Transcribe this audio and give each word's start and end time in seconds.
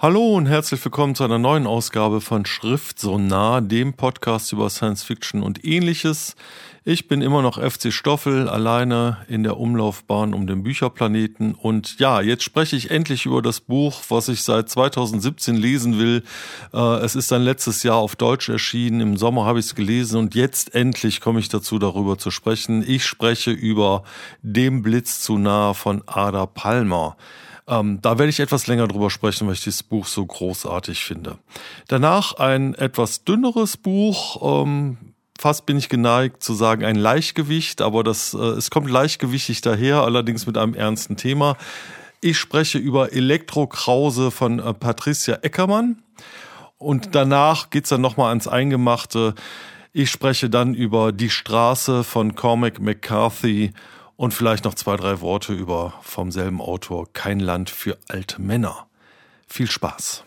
Hallo 0.00 0.36
und 0.36 0.46
herzlich 0.46 0.84
willkommen 0.84 1.16
zu 1.16 1.24
einer 1.24 1.40
neuen 1.40 1.66
Ausgabe 1.66 2.20
von 2.20 2.46
Schrift 2.46 3.00
so 3.00 3.18
nah, 3.18 3.60
dem 3.60 3.94
Podcast 3.94 4.52
über 4.52 4.70
Science 4.70 5.02
Fiction 5.02 5.42
und 5.42 5.64
ähnliches. 5.64 6.36
Ich 6.84 7.08
bin 7.08 7.20
immer 7.20 7.42
noch 7.42 7.60
FC 7.60 7.92
Stoffel, 7.92 8.48
alleine 8.48 9.16
in 9.26 9.42
der 9.42 9.56
Umlaufbahn 9.56 10.34
um 10.34 10.46
den 10.46 10.62
Bücherplaneten. 10.62 11.52
Und 11.52 11.98
ja, 11.98 12.20
jetzt 12.20 12.44
spreche 12.44 12.76
ich 12.76 12.92
endlich 12.92 13.26
über 13.26 13.42
das 13.42 13.58
Buch, 13.58 14.00
was 14.08 14.28
ich 14.28 14.44
seit 14.44 14.68
2017 14.68 15.56
lesen 15.56 15.98
will. 15.98 16.22
Äh, 16.72 16.98
es 17.00 17.16
ist 17.16 17.32
dann 17.32 17.42
letztes 17.42 17.82
Jahr 17.82 17.96
auf 17.96 18.14
Deutsch 18.14 18.48
erschienen. 18.48 19.00
Im 19.00 19.16
Sommer 19.16 19.46
habe 19.46 19.58
ich 19.58 19.66
es 19.66 19.74
gelesen 19.74 20.20
und 20.20 20.36
jetzt 20.36 20.76
endlich 20.76 21.20
komme 21.20 21.40
ich 21.40 21.48
dazu, 21.48 21.80
darüber 21.80 22.18
zu 22.18 22.30
sprechen. 22.30 22.84
Ich 22.86 23.04
spreche 23.04 23.50
über 23.50 24.04
Dem 24.42 24.82
Blitz 24.82 25.22
zu 25.22 25.38
nah 25.38 25.74
von 25.74 26.04
Ada 26.06 26.46
Palmer. 26.46 27.16
Ähm, 27.68 28.00
da 28.00 28.18
werde 28.18 28.30
ich 28.30 28.40
etwas 28.40 28.66
länger 28.66 28.88
drüber 28.88 29.10
sprechen, 29.10 29.46
weil 29.46 29.54
ich 29.54 29.62
dieses 29.62 29.82
Buch 29.82 30.06
so 30.06 30.24
großartig 30.24 31.04
finde. 31.04 31.38
Danach 31.86 32.32
ein 32.34 32.74
etwas 32.74 33.24
dünneres 33.24 33.76
Buch, 33.76 34.64
ähm, 34.64 34.96
fast 35.38 35.66
bin 35.66 35.76
ich 35.76 35.90
geneigt 35.90 36.42
zu 36.42 36.54
sagen 36.54 36.84
ein 36.84 36.96
Leichtgewicht, 36.96 37.82
aber 37.82 38.02
das, 38.02 38.32
äh, 38.32 38.38
es 38.38 38.70
kommt 38.70 38.90
leichtgewichtig 38.90 39.60
daher, 39.60 40.02
allerdings 40.02 40.46
mit 40.46 40.56
einem 40.56 40.74
ernsten 40.74 41.16
Thema. 41.16 41.56
Ich 42.22 42.38
spreche 42.38 42.78
über 42.78 43.12
Elektrokrause 43.12 44.30
von 44.32 44.58
äh, 44.58 44.72
Patricia 44.72 45.36
Eckermann 45.42 46.02
und 46.78 47.14
danach 47.14 47.68
geht's 47.68 47.90
dann 47.90 48.00
nochmal 48.00 48.30
ans 48.30 48.48
Eingemachte. 48.48 49.34
Ich 49.92 50.10
spreche 50.10 50.48
dann 50.48 50.74
über 50.74 51.12
Die 51.12 51.30
Straße 51.30 52.02
von 52.02 52.34
Cormac 52.34 52.80
McCarthy 52.80 53.72
und 54.18 54.34
vielleicht 54.34 54.64
noch 54.64 54.74
zwei, 54.74 54.96
drei 54.96 55.20
Worte 55.20 55.52
über 55.52 55.94
vom 56.02 56.32
selben 56.32 56.60
Autor 56.60 57.06
Kein 57.12 57.38
Land 57.38 57.70
für 57.70 57.96
alte 58.08 58.42
Männer. 58.42 58.88
Viel 59.46 59.70
Spaß. 59.70 60.24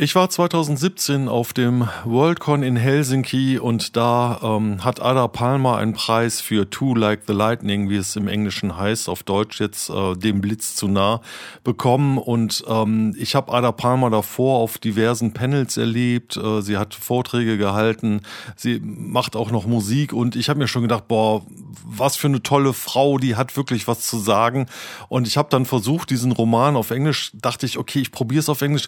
Ich 0.00 0.14
war 0.14 0.30
2017 0.30 1.26
auf 1.26 1.52
dem 1.52 1.88
Worldcon 2.04 2.62
in 2.62 2.76
Helsinki 2.76 3.58
und 3.58 3.96
da 3.96 4.38
ähm, 4.44 4.84
hat 4.84 5.02
Ada 5.02 5.26
Palmer 5.26 5.78
einen 5.78 5.92
Preis 5.92 6.40
für 6.40 6.70
Two 6.70 6.94
Like 6.94 7.22
the 7.26 7.32
Lightning, 7.32 7.90
wie 7.90 7.96
es 7.96 8.14
im 8.14 8.28
Englischen 8.28 8.76
heißt, 8.76 9.08
auf 9.08 9.24
Deutsch 9.24 9.58
jetzt 9.58 9.90
äh, 9.90 10.14
dem 10.14 10.40
Blitz 10.40 10.76
zu 10.76 10.86
nah, 10.86 11.20
bekommen. 11.64 12.16
Und 12.16 12.62
ähm, 12.68 13.12
ich 13.18 13.34
habe 13.34 13.52
Ada 13.52 13.72
Palmer 13.72 14.08
davor 14.08 14.60
auf 14.60 14.78
diversen 14.78 15.32
Panels 15.32 15.76
erlebt. 15.76 16.36
Äh, 16.36 16.62
sie 16.62 16.76
hat 16.76 16.94
Vorträge 16.94 17.58
gehalten, 17.58 18.20
sie 18.54 18.78
macht 18.80 19.34
auch 19.34 19.50
noch 19.50 19.66
Musik 19.66 20.12
und 20.12 20.36
ich 20.36 20.48
habe 20.48 20.60
mir 20.60 20.68
schon 20.68 20.82
gedacht, 20.82 21.08
boah, 21.08 21.42
was 21.84 22.14
für 22.14 22.28
eine 22.28 22.44
tolle 22.44 22.72
Frau, 22.72 23.18
die 23.18 23.34
hat 23.34 23.56
wirklich 23.56 23.88
was 23.88 24.02
zu 24.02 24.18
sagen. 24.18 24.66
Und 25.08 25.26
ich 25.26 25.36
habe 25.36 25.48
dann 25.50 25.66
versucht, 25.66 26.10
diesen 26.10 26.30
Roman 26.30 26.76
auf 26.76 26.92
Englisch, 26.92 27.32
dachte 27.34 27.66
ich, 27.66 27.78
okay, 27.78 27.98
ich 27.98 28.12
probiere 28.12 28.38
es 28.40 28.48
auf 28.48 28.62
Englisch 28.62 28.86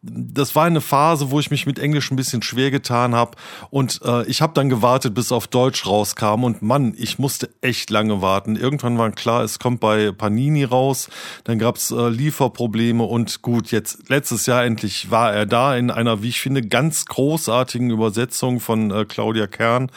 das 0.00 0.54
war 0.54 0.64
eine 0.64 0.80
Phase, 0.80 1.32
wo 1.32 1.40
ich 1.40 1.50
mich 1.50 1.66
mit 1.66 1.78
Englisch 1.78 2.10
ein 2.10 2.16
bisschen 2.16 2.42
schwer 2.42 2.70
getan 2.70 3.16
habe 3.16 3.32
und 3.70 4.00
äh, 4.04 4.24
ich 4.26 4.40
habe 4.40 4.52
dann 4.54 4.68
gewartet, 4.68 5.14
bis 5.14 5.32
auf 5.32 5.48
Deutsch 5.48 5.86
rauskam. 5.86 6.44
Und 6.44 6.62
Mann, 6.62 6.94
ich 6.96 7.18
musste 7.18 7.50
echt 7.62 7.90
lange 7.90 8.22
warten. 8.22 8.54
Irgendwann 8.54 8.96
war 8.96 9.10
klar, 9.10 9.42
es 9.42 9.58
kommt 9.58 9.80
bei 9.80 10.12
Panini 10.12 10.64
raus, 10.64 11.08
dann 11.44 11.58
gab's 11.58 11.90
äh, 11.90 12.08
Lieferprobleme. 12.08 13.02
Und 13.02 13.42
gut, 13.42 13.72
jetzt 13.72 14.08
letztes 14.08 14.46
Jahr 14.46 14.64
endlich 14.64 15.10
war 15.10 15.32
er 15.32 15.46
da 15.46 15.76
in 15.76 15.90
einer, 15.90 16.22
wie 16.22 16.28
ich 16.28 16.40
finde, 16.40 16.62
ganz 16.62 17.06
großartigen 17.06 17.90
Übersetzung 17.90 18.60
von 18.60 18.90
äh, 18.90 19.04
Claudia 19.04 19.48
Kern. 19.48 19.90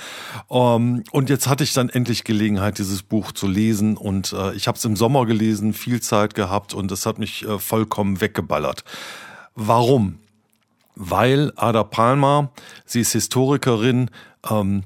Ähm, 0.49 1.03
und 1.11 1.29
jetzt 1.29 1.47
hatte 1.47 1.63
ich 1.63 1.73
dann 1.73 1.89
endlich 1.89 2.23
Gelegenheit, 2.23 2.79
dieses 2.79 3.03
Buch 3.03 3.31
zu 3.33 3.47
lesen. 3.47 3.97
Und 3.97 4.33
äh, 4.33 4.53
ich 4.53 4.67
habe 4.67 4.77
es 4.77 4.85
im 4.85 4.95
Sommer 4.95 5.27
gelesen, 5.27 5.73
viel 5.73 6.01
Zeit 6.01 6.33
gehabt. 6.33 6.73
Und 6.73 6.91
es 6.91 7.05
hat 7.05 7.19
mich 7.19 7.45
äh, 7.47 7.59
vollkommen 7.59 8.19
weggeballert. 8.19 8.83
Warum? 9.55 10.19
Weil 10.95 11.51
Ada 11.55 11.83
Palmer, 11.83 12.51
sie 12.85 13.01
ist 13.01 13.13
Historikerin, 13.13 14.09
ähm, 14.49 14.83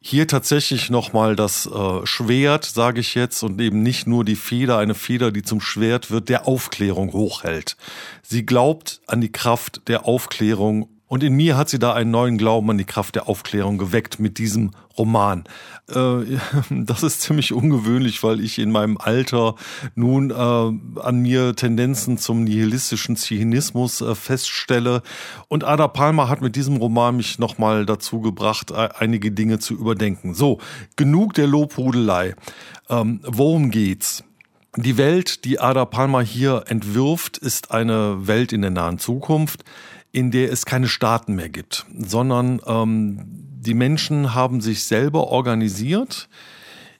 hier 0.00 0.28
tatsächlich 0.28 0.88
nochmal 0.88 1.34
das 1.34 1.66
äh, 1.66 2.06
Schwert, 2.06 2.64
sage 2.64 3.00
ich 3.00 3.16
jetzt, 3.16 3.42
und 3.42 3.60
eben 3.60 3.82
nicht 3.82 4.06
nur 4.06 4.24
die 4.24 4.36
Feder, 4.36 4.78
eine 4.78 4.94
Feder, 4.94 5.32
die 5.32 5.42
zum 5.42 5.60
Schwert 5.60 6.12
wird, 6.12 6.28
der 6.28 6.46
Aufklärung 6.46 7.12
hochhält. 7.12 7.76
Sie 8.22 8.46
glaubt 8.46 9.00
an 9.08 9.20
die 9.20 9.32
Kraft 9.32 9.88
der 9.88 10.06
Aufklärung 10.06 10.88
und 11.08 11.22
in 11.22 11.34
mir 11.34 11.56
hat 11.56 11.68
sie 11.68 11.78
da 11.78 11.92
einen 11.92 12.10
neuen 12.10 12.36
Glauben 12.36 12.68
an 12.70 12.78
die 12.78 12.84
Kraft 12.84 13.14
der 13.14 13.28
Aufklärung 13.28 13.78
geweckt 13.78 14.18
mit 14.18 14.38
diesem 14.38 14.72
Roman. 14.98 15.44
Äh, 15.88 16.38
das 16.70 17.02
ist 17.04 17.20
ziemlich 17.20 17.52
ungewöhnlich, 17.52 18.22
weil 18.24 18.40
ich 18.40 18.58
in 18.58 18.72
meinem 18.72 18.98
Alter 18.98 19.54
nun 19.94 20.30
äh, 20.30 20.34
an 20.34 21.18
mir 21.20 21.54
Tendenzen 21.54 22.18
zum 22.18 22.42
nihilistischen 22.42 23.16
Zionismus 23.16 24.00
äh, 24.00 24.16
feststelle. 24.16 25.02
Und 25.48 25.62
Ada 25.62 25.86
Palmer 25.88 26.28
hat 26.28 26.40
mit 26.40 26.56
diesem 26.56 26.76
Roman 26.76 27.16
mich 27.16 27.38
nochmal 27.38 27.86
dazu 27.86 28.20
gebracht, 28.20 28.72
einige 28.72 29.30
Dinge 29.30 29.60
zu 29.60 29.74
überdenken. 29.74 30.34
So, 30.34 30.58
genug 30.96 31.34
der 31.34 31.46
Lobhudelei. 31.46 32.34
Ähm, 32.88 33.20
worum 33.24 33.70
geht's? 33.70 34.24
Die 34.78 34.98
Welt, 34.98 35.46
die 35.46 35.58
Ada 35.58 35.86
Palmer 35.86 36.20
hier 36.20 36.64
entwirft, 36.66 37.38
ist 37.38 37.70
eine 37.70 38.26
Welt 38.26 38.52
in 38.52 38.60
der 38.60 38.70
nahen 38.70 38.98
Zukunft 38.98 39.64
in 40.12 40.30
der 40.30 40.52
es 40.52 40.66
keine 40.66 40.88
Staaten 40.88 41.34
mehr 41.34 41.48
gibt, 41.48 41.86
sondern 41.96 42.60
ähm, 42.66 43.20
die 43.66 43.74
Menschen 43.74 44.34
haben 44.34 44.60
sich 44.60 44.84
selber 44.84 45.28
organisiert 45.28 46.28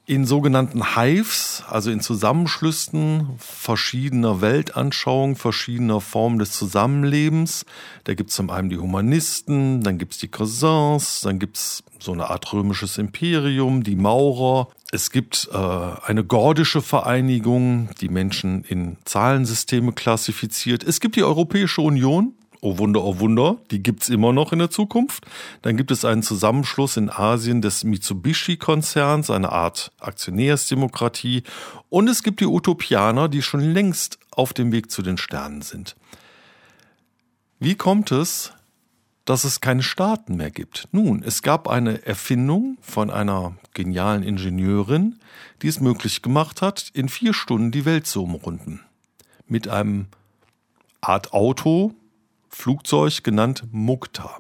in 0.09 0.25
sogenannten 0.25 0.95
Hives, 0.95 1.65
also 1.69 1.91
in 1.91 2.01
Zusammenschlüssen 2.01 3.29
verschiedener 3.39 4.41
Weltanschauungen, 4.41 5.35
verschiedener 5.35 6.01
Formen 6.01 6.39
des 6.39 6.53
Zusammenlebens. 6.53 7.67
Da 8.05 8.15
gibt 8.15 8.31
es 8.31 8.37
zum 8.37 8.51
einen 8.51 8.69
die 8.69 8.79
Humanisten, 8.79 9.83
dann 9.83 9.99
gibt 9.99 10.13
es 10.13 10.19
die 10.19 10.29
Cousins, 10.29 11.23
dann 11.23 11.41
gibt 11.41 11.57
es 11.57 11.83
so 11.99 12.13
eine 12.13 12.31
Art 12.31 12.53
römisches 12.53 12.99
Imperium, 12.99 13.83
die 13.83 13.97
Maurer. 13.97 14.69
Es 14.93 15.11
gibt 15.11 15.49
äh, 15.53 15.57
eine 15.57 16.23
gordische 16.25 16.83
Vereinigung, 16.83 17.91
die 18.01 18.09
Menschen 18.09 18.63
in 18.63 18.99
Zahlensysteme 19.05 19.93
klassifiziert. 19.93 20.85
Es 20.85 21.01
gibt 21.01 21.17
die 21.17 21.25
Europäische 21.25 21.81
Union, 21.81 22.33
oh 22.61 22.79
Wunder, 22.79 23.03
oh 23.03 23.19
Wunder, 23.19 23.59
die 23.71 23.83
gibt's 23.83 24.09
immer 24.09 24.33
noch 24.33 24.53
in 24.53 24.59
der 24.59 24.71
Zukunft. 24.71 25.27
Dann 25.63 25.77
gibt 25.77 25.91
es 25.91 26.05
einen 26.05 26.23
Zusammenschluss 26.23 26.97
in 26.97 27.11
Asien 27.11 27.63
des 27.63 27.85
Mitsubishi-Konzerns, 27.85 29.31
eine 29.31 29.53
Art 29.53 29.93
Aktionärsdemokratie. 30.01 31.43
Und 31.89 32.09
es 32.09 32.23
gibt 32.23 32.41
die 32.41 32.47
Utopianer, 32.47 33.29
die 33.29 33.43
schon 33.43 33.61
längst 33.61 34.19
auf 34.31 34.53
dem 34.53 34.73
Weg 34.73 34.91
zu 34.91 35.03
den 35.03 35.19
Sternen 35.19 35.63
sind. 35.63 35.97
Wie 37.59 37.75
kommt 37.75 38.13
es, 38.13 38.53
dass 39.25 39.45
es 39.45 39.61
keine 39.61 39.83
Staaten 39.83 40.37
mehr 40.37 40.51
gibt? 40.51 40.89
Nun, 40.93 41.23
es 41.23 41.43
gab 41.43 41.69
eine 41.69 42.07
Erfindung 42.07 42.77
von 42.81 43.11
einer 43.11 43.57
genialen 43.75 44.23
Ingenieurin, 44.23 45.19
die 45.63 45.69
es 45.69 45.81
möglich 45.81 46.23
gemacht 46.23 46.63
hat, 46.63 46.91
in 46.93 47.09
vier 47.09 47.33
Stunden 47.33 47.71
die 47.71 47.85
Welt 47.85 48.07
zu 48.07 48.23
umrunden. 48.23 48.81
Mit 49.49 49.69
einem 49.69 50.07
Art 51.01 51.33
Auto, 51.33 51.95
Flugzeug 52.57 53.23
genannt 53.23 53.65
Mukta. 53.71 54.39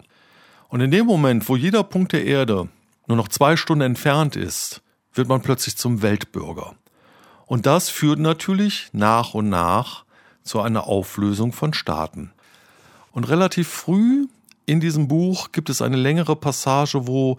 Und 0.68 0.80
in 0.80 0.90
dem 0.90 1.06
Moment, 1.06 1.48
wo 1.48 1.54
jeder 1.54 1.84
Punkt 1.84 2.12
der 2.12 2.24
Erde 2.24 2.68
nur 3.06 3.16
noch 3.16 3.28
zwei 3.28 3.56
Stunden 3.56 3.82
entfernt 3.82 4.36
ist, 4.36 4.82
wird 5.12 5.28
man 5.28 5.42
plötzlich 5.42 5.76
zum 5.76 6.00
Weltbürger. 6.02 6.74
Und 7.44 7.66
das 7.66 7.90
führt 7.90 8.18
natürlich 8.18 8.88
nach 8.92 9.34
und 9.34 9.50
nach 9.50 10.04
zu 10.42 10.60
einer 10.60 10.86
Auflösung 10.86 11.52
von 11.52 11.74
Staaten. 11.74 12.32
Und 13.12 13.28
relativ 13.28 13.68
früh 13.68 14.26
in 14.64 14.80
diesem 14.80 15.08
Buch 15.08 15.52
gibt 15.52 15.68
es 15.68 15.82
eine 15.82 15.96
längere 15.96 16.36
Passage, 16.36 17.06
wo 17.06 17.36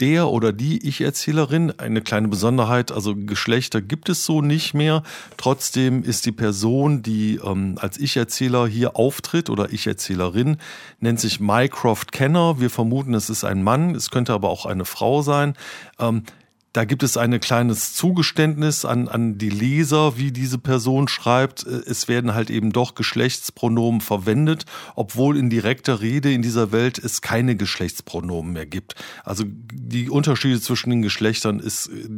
der 0.00 0.28
oder 0.28 0.52
die 0.52 0.86
Ich-Erzählerin, 0.86 1.72
eine 1.78 2.00
kleine 2.00 2.28
Besonderheit, 2.28 2.90
also 2.90 3.14
Geschlechter 3.14 3.80
gibt 3.80 4.08
es 4.08 4.24
so 4.24 4.42
nicht 4.42 4.74
mehr. 4.74 5.02
Trotzdem 5.36 6.02
ist 6.02 6.26
die 6.26 6.32
Person, 6.32 7.02
die 7.02 7.40
ähm, 7.44 7.76
als 7.80 7.98
Ich-Erzähler 7.98 8.66
hier 8.66 8.96
auftritt 8.96 9.50
oder 9.50 9.72
Ich-Erzählerin, 9.72 10.58
nennt 11.00 11.20
sich 11.20 11.40
Mycroft 11.40 12.12
Kenner. 12.12 12.60
Wir 12.60 12.70
vermuten, 12.70 13.14
es 13.14 13.30
ist 13.30 13.44
ein 13.44 13.62
Mann, 13.62 13.94
es 13.94 14.10
könnte 14.10 14.32
aber 14.32 14.50
auch 14.50 14.66
eine 14.66 14.84
Frau 14.84 15.22
sein. 15.22 15.54
Ähm, 15.98 16.24
da 16.74 16.84
gibt 16.84 17.04
es 17.04 17.16
ein 17.16 17.38
kleines 17.38 17.94
Zugeständnis 17.94 18.84
an, 18.84 19.06
an 19.06 19.38
die 19.38 19.48
Leser, 19.48 20.18
wie 20.18 20.32
diese 20.32 20.58
Person 20.58 21.06
schreibt. 21.06 21.62
Es 21.62 22.08
werden 22.08 22.34
halt 22.34 22.50
eben 22.50 22.72
doch 22.72 22.96
Geschlechtspronomen 22.96 24.00
verwendet, 24.00 24.66
obwohl 24.96 25.38
in 25.38 25.50
direkter 25.50 26.00
Rede 26.00 26.32
in 26.32 26.42
dieser 26.42 26.72
Welt 26.72 26.98
es 26.98 27.22
keine 27.22 27.54
Geschlechtspronomen 27.54 28.52
mehr 28.52 28.66
gibt. 28.66 28.96
Also 29.22 29.44
die 29.46 30.10
Unterschiede 30.10 30.60
zwischen 30.60 30.90
den 30.90 31.02
Geschlechtern 31.02 31.60
ist 31.60 31.86
äh, 31.86 32.08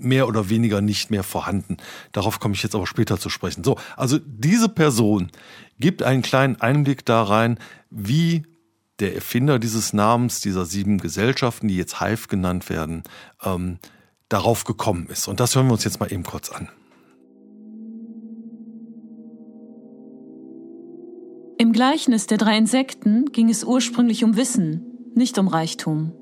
mehr 0.00 0.26
oder 0.26 0.50
weniger 0.50 0.80
nicht 0.80 1.12
mehr 1.12 1.22
vorhanden. 1.22 1.76
Darauf 2.10 2.40
komme 2.40 2.54
ich 2.54 2.64
jetzt 2.64 2.74
aber 2.74 2.88
später 2.88 3.16
zu 3.16 3.30
sprechen. 3.30 3.62
So, 3.62 3.78
also 3.96 4.18
diese 4.26 4.68
Person 4.68 5.30
gibt 5.78 6.02
einen 6.02 6.22
kleinen 6.22 6.60
Einblick 6.60 7.04
da 7.04 7.22
rein, 7.22 7.60
wie 7.90 8.42
der 8.98 9.14
Erfinder 9.14 9.60
dieses 9.60 9.92
Namens, 9.92 10.40
dieser 10.40 10.66
sieben 10.66 10.98
Gesellschaften, 10.98 11.68
die 11.68 11.76
jetzt 11.76 12.00
Hive 12.00 12.26
genannt 12.26 12.68
werden, 12.68 13.04
ähm, 13.44 13.78
darauf 14.30 14.64
gekommen 14.64 15.08
ist. 15.10 15.28
Und 15.28 15.40
das 15.40 15.54
hören 15.54 15.66
wir 15.66 15.72
uns 15.72 15.84
jetzt 15.84 16.00
mal 16.00 16.10
eben 16.10 16.22
kurz 16.22 16.50
an. 16.50 16.70
Im 21.58 21.72
Gleichnis 21.72 22.26
der 22.26 22.38
drei 22.38 22.56
Insekten 22.56 23.26
ging 23.32 23.50
es 23.50 23.64
ursprünglich 23.64 24.24
um 24.24 24.36
Wissen, 24.36 25.10
nicht 25.14 25.36
um 25.36 25.46
Reichtum. 25.46 26.12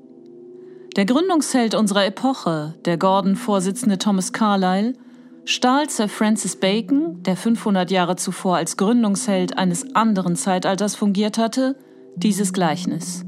Der 0.97 1.05
Gründungsheld 1.05 1.75
unserer 1.75 2.05
Epoche, 2.05 2.75
der 2.83 2.97
Gordon-Vorsitzende 2.97 3.99
Thomas 3.99 4.33
Carlyle, 4.33 4.95
stahl 5.45 5.89
Sir 5.89 6.09
Francis 6.09 6.57
Bacon, 6.57 7.23
der 7.23 7.37
500 7.37 7.89
Jahre 7.89 8.17
zuvor 8.17 8.57
als 8.57 8.75
Gründungsheld 8.75 9.57
eines 9.57 9.95
anderen 9.95 10.35
Zeitalters 10.35 10.95
fungiert 10.95 11.37
hatte, 11.37 11.77
dieses 12.17 12.51
Gleichnis. 12.51 13.23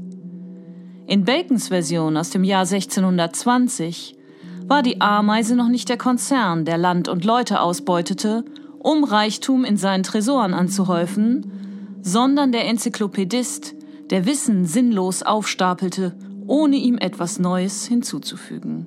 In 1.06 1.24
Bacons 1.24 1.68
Version 1.68 2.16
aus 2.16 2.30
dem 2.30 2.44
Jahr 2.44 2.66
1620 2.66 4.18
war 4.68 4.82
die 4.82 5.00
Ameise 5.00 5.56
noch 5.56 5.68
nicht 5.68 5.88
der 5.88 5.98
Konzern, 5.98 6.64
der 6.64 6.78
Land 6.78 7.08
und 7.08 7.24
Leute 7.24 7.60
ausbeutete, 7.60 8.44
um 8.78 9.04
Reichtum 9.04 9.64
in 9.64 9.76
seinen 9.76 10.02
Tresoren 10.02 10.54
anzuhäufen, 10.54 11.98
sondern 12.02 12.52
der 12.52 12.66
Enzyklopädist, 12.66 13.74
der 14.10 14.26
Wissen 14.26 14.66
sinnlos 14.66 15.22
aufstapelte, 15.22 16.14
ohne 16.46 16.76
ihm 16.76 16.98
etwas 16.98 17.38
Neues 17.38 17.86
hinzuzufügen. 17.86 18.86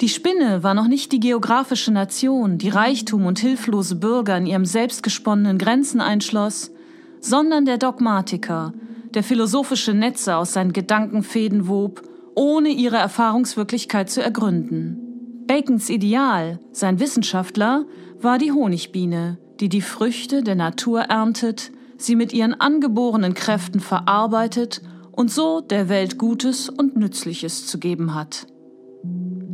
Die 0.00 0.08
Spinne 0.08 0.62
war 0.64 0.74
noch 0.74 0.88
nicht 0.88 1.12
die 1.12 1.20
geografische 1.20 1.92
Nation, 1.92 2.58
die 2.58 2.68
Reichtum 2.68 3.26
und 3.26 3.38
hilflose 3.38 3.94
Bürger 3.94 4.36
in 4.36 4.46
ihrem 4.46 4.64
selbstgesponnenen 4.64 5.56
Grenzen 5.56 6.00
einschloss, 6.00 6.72
sondern 7.20 7.64
der 7.64 7.78
Dogmatiker, 7.78 8.74
der 9.14 9.22
philosophische 9.22 9.94
Netze 9.94 10.36
aus 10.36 10.52
seinen 10.52 10.72
Gedankenfäden 10.72 11.68
wob 11.68 12.02
ohne 12.34 12.70
ihre 12.70 12.96
Erfahrungswirklichkeit 12.96 14.10
zu 14.10 14.22
ergründen. 14.22 15.44
Bacons 15.46 15.90
Ideal, 15.90 16.58
sein 16.72 17.00
Wissenschaftler, 17.00 17.84
war 18.20 18.38
die 18.38 18.52
Honigbiene, 18.52 19.38
die 19.60 19.68
die 19.68 19.82
Früchte 19.82 20.42
der 20.42 20.54
Natur 20.54 21.02
erntet, 21.02 21.70
sie 21.96 22.16
mit 22.16 22.32
ihren 22.32 22.58
angeborenen 22.58 23.34
Kräften 23.34 23.80
verarbeitet 23.80 24.80
und 25.12 25.30
so 25.30 25.60
der 25.60 25.88
Welt 25.88 26.18
Gutes 26.18 26.68
und 26.68 26.96
Nützliches 26.96 27.66
zu 27.66 27.78
geben 27.78 28.14
hat. 28.14 28.46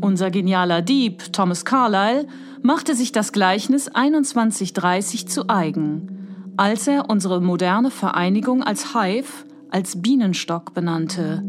Unser 0.01 0.31
genialer 0.31 0.81
Dieb 0.81 1.33
Thomas 1.33 1.65
Carlyle 1.65 2.27
machte 2.63 2.95
sich 2.95 3.13
das 3.13 3.33
Gleichnis 3.33 3.85
2130 3.85 5.29
zu 5.29 5.49
eigen, 5.49 6.55
als 6.57 6.87
er 6.87 7.11
unsere 7.11 7.41
moderne 7.41 7.91
Vereinigung 7.91 8.63
als 8.63 8.95
Hive, 8.95 9.45
als 9.71 10.01
Bienenstock 10.01 10.73
benannte, 10.73 11.45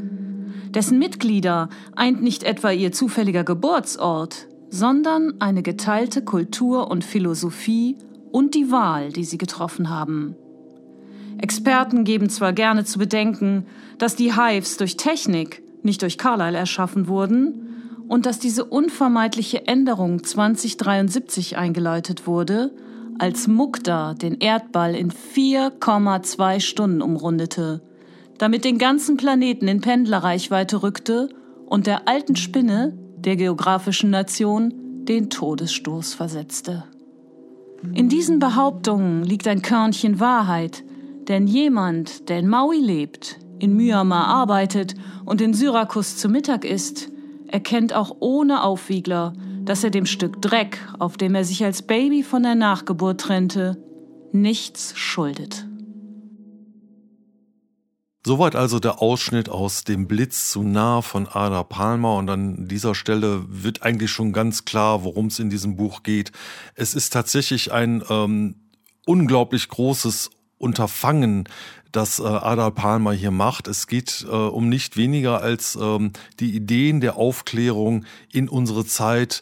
dessen 0.74 1.00
Mitglieder 1.00 1.70
eint 1.96 2.22
nicht 2.22 2.44
etwa 2.44 2.72
ihr 2.72 2.92
zufälliger 2.92 3.44
Geburtsort, 3.44 4.48
sondern 4.70 5.40
eine 5.40 5.64
geteilte 5.64 6.24
Kultur 6.24 6.90
und 6.90 7.04
Philosophie 7.04 7.98
und 8.32 8.56
die 8.56 8.72
Wahl, 8.72 9.12
die 9.12 9.26
sie 9.26 9.38
getroffen 9.38 9.90
haben. 9.90 10.36
Experten 11.38 12.04
geben 12.04 12.30
zwar 12.30 12.54
gerne 12.54 12.86
zu 12.86 13.00
bedenken, 13.00 13.66
dass 13.98 14.16
die 14.16 14.34
Hives 14.36 14.78
durch 14.78 14.96
Technik, 14.96 15.64
nicht 15.84 16.02
durch 16.02 16.18
Carlyle 16.18 16.58
erschaffen 16.58 17.08
wurden 17.08 18.06
und 18.08 18.26
dass 18.26 18.40
diese 18.40 18.66
unvermeidliche 18.66 19.68
Änderung 19.68 20.24
2073 20.24 21.58
eingeleitet 21.58 22.28
wurde, 22.28 22.72
als 23.20 23.48
Mukta 23.48 24.14
den 24.14 24.40
Erdball 24.40 24.96
in 24.96 25.12
4,2 25.12 26.60
Stunden 26.60 27.02
umrundete 27.02 27.82
damit 28.42 28.66
den 28.66 28.80
ganzen 28.80 29.18
Planeten 29.18 29.68
in 29.68 29.82
Pendlerreichweite 29.82 30.82
rückte 30.82 31.30
und 31.68 31.86
der 31.86 32.08
alten 32.08 32.36
Spinne, 32.36 32.98
der 33.16 33.36
geografischen 33.36 34.10
Nation, 34.10 34.74
den 35.06 35.30
Todesstoß 35.30 36.16
versetzte. 36.16 36.86
In 37.94 38.10
diesen 38.10 38.40
Behauptungen 38.40 39.22
liegt 39.24 39.48
ein 39.48 39.62
Körnchen 39.62 40.20
Wahrheit, 40.20 40.84
denn 41.28 41.46
jemand, 41.46 42.30
der 42.30 42.40
in 42.40 42.48
Maui 42.48 42.80
lebt, 42.80 43.38
in 43.60 43.76
Myanmar 43.76 44.26
arbeitet 44.26 44.96
und 45.24 45.40
in 45.40 45.54
Syrakus 45.54 46.18
zu 46.18 46.28
Mittag 46.28 46.66
isst, 46.66 47.12
erkennt 47.46 47.94
auch 47.94 48.16
ohne 48.22 48.64
Aufwiegler, 48.64 49.34
dass 49.66 49.84
er 49.84 49.92
dem 49.92 50.08
Stück 50.08 50.42
Dreck, 50.42 50.80
auf 50.98 51.16
dem 51.16 51.36
er 51.36 51.46
sich 51.46 51.64
als 51.64 51.84
Baby 51.84 52.24
von 52.24 52.42
der 52.42 52.56
Nachgeburt 52.56 53.22
trennte, 53.22 53.78
nichts 54.32 54.98
schuldet. 54.98 55.68
Soweit 58.24 58.56
also 58.56 58.80
der 58.80 59.02
Ausschnitt 59.02 59.50
aus 59.50 59.84
dem 59.84 60.08
Blitz 60.08 60.52
zu 60.52 60.62
nah 60.62 61.02
von 61.02 61.28
Ada 61.28 61.64
Palmer 61.64 62.18
und 62.18 62.30
an 62.30 62.68
dieser 62.68 62.94
Stelle 62.94 63.44
wird 63.48 63.82
eigentlich 63.82 64.12
schon 64.12 64.32
ganz 64.32 64.64
klar, 64.64 65.04
worum 65.04 65.28
es 65.28 65.40
in 65.40 65.50
diesem 65.50 65.76
Buch 65.76 66.04
geht. 66.04 66.32
Es 66.76 66.94
ist 66.94 67.12
tatsächlich 67.14 67.72
ein 67.72 68.04
ähm, 68.10 68.56
unglaublich 69.08 69.68
großes 69.70 70.30
Unterfangen, 70.60 71.50
das 71.92 72.20
äh, 72.20 72.24
Ada 72.24 72.70
Palmer 72.70 73.14
hier 73.14 73.32
macht. 73.32 73.68
Es 73.68 73.88
geht 73.88 74.24
äh, 74.30 74.36
um 74.36 74.70
nicht 74.70 74.98
weniger 74.98 75.42
als 75.42 75.76
ähm, 75.82 76.14
die 76.40 76.56
Ideen 76.56 77.02
der 77.02 77.18
Aufklärung 77.18 78.06
in 78.32 78.48
unsere 78.48 78.86
Zeit 78.86 79.42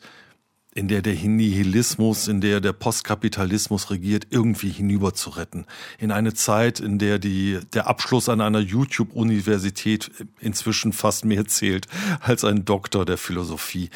in 0.76 0.88
der 0.88 1.02
der 1.02 1.16
Nihilismus, 1.16 2.28
in 2.28 2.42
der 2.42 2.62
der 2.62 2.74
Postkapitalismus 2.74 3.90
regiert, 3.90 4.28
irgendwie 4.30 4.70
hinüber 4.70 5.14
zu 5.14 5.32
retten. 5.32 5.66
In 5.98 6.12
eine 6.12 6.34
Zeit, 6.34 6.80
in 6.80 7.00
der 7.00 7.18
die, 7.18 7.60
der 7.74 7.88
Abschluss 7.88 8.30
an 8.30 8.40
einer 8.40 8.60
YouTube-Universität 8.60 10.12
inzwischen 10.40 10.94
fast 10.94 11.26
mehr 11.26 11.46
zählt 11.46 11.88
als 12.22 12.44
ein 12.44 12.66
Doktor 12.66 13.06
der 13.06 13.18
Philosophie. 13.18 13.90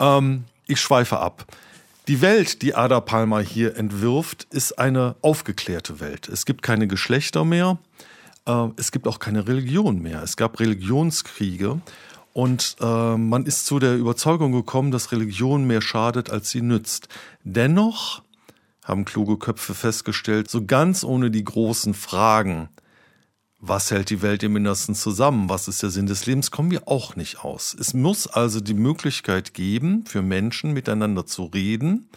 Ähm, 0.00 0.44
ich 0.66 0.80
schweife 0.80 1.18
ab. 1.18 1.46
Die 2.08 2.20
Welt, 2.20 2.62
die 2.62 2.74
Ada 2.74 3.00
Palmer 3.00 3.40
hier 3.40 3.76
entwirft, 3.76 4.48
ist 4.50 4.78
eine 4.78 5.14
aufgeklärte 5.22 6.00
Welt. 6.00 6.28
Es 6.28 6.44
gibt 6.44 6.62
keine 6.62 6.88
Geschlechter 6.88 7.44
mehr. 7.44 7.78
Äh, 8.46 8.68
es 8.76 8.90
gibt 8.90 9.06
auch 9.06 9.20
keine 9.20 9.46
Religion 9.46 10.02
mehr. 10.02 10.22
Es 10.22 10.36
gab 10.36 10.58
Religionskriege. 10.58 11.80
Und 12.32 12.76
äh, 12.80 13.16
man 13.16 13.44
ist 13.44 13.66
zu 13.66 13.78
der 13.78 13.96
Überzeugung 13.96 14.52
gekommen, 14.52 14.90
dass 14.90 15.12
Religion 15.12 15.66
mehr 15.66 15.82
schadet, 15.82 16.30
als 16.30 16.50
sie 16.50 16.62
nützt. 16.62 17.08
Dennoch 17.42 18.22
haben 18.84 19.04
kluge 19.04 19.36
Köpfe 19.36 19.74
festgestellt, 19.74 20.50
so 20.50 20.64
ganz 20.64 21.04
ohne 21.04 21.30
die 21.30 21.44
großen 21.44 21.94
Fragen, 21.94 22.68
was 23.60 23.90
hält 23.90 24.10
die 24.10 24.22
Welt 24.22 24.42
im 24.42 24.56
Innersten 24.56 24.94
zusammen, 24.94 25.48
was 25.48 25.68
ist 25.68 25.82
der 25.82 25.90
Sinn 25.90 26.06
des 26.06 26.24
Lebens, 26.26 26.50
kommen 26.50 26.70
wir 26.70 26.88
auch 26.88 27.14
nicht 27.14 27.44
aus. 27.44 27.76
Es 27.78 27.92
muss 27.92 28.26
also 28.26 28.60
die 28.60 28.74
Möglichkeit 28.74 29.52
geben, 29.52 30.04
für 30.06 30.22
Menschen 30.22 30.72
miteinander 30.72 31.26
zu 31.26 31.44
reden, 31.44 32.08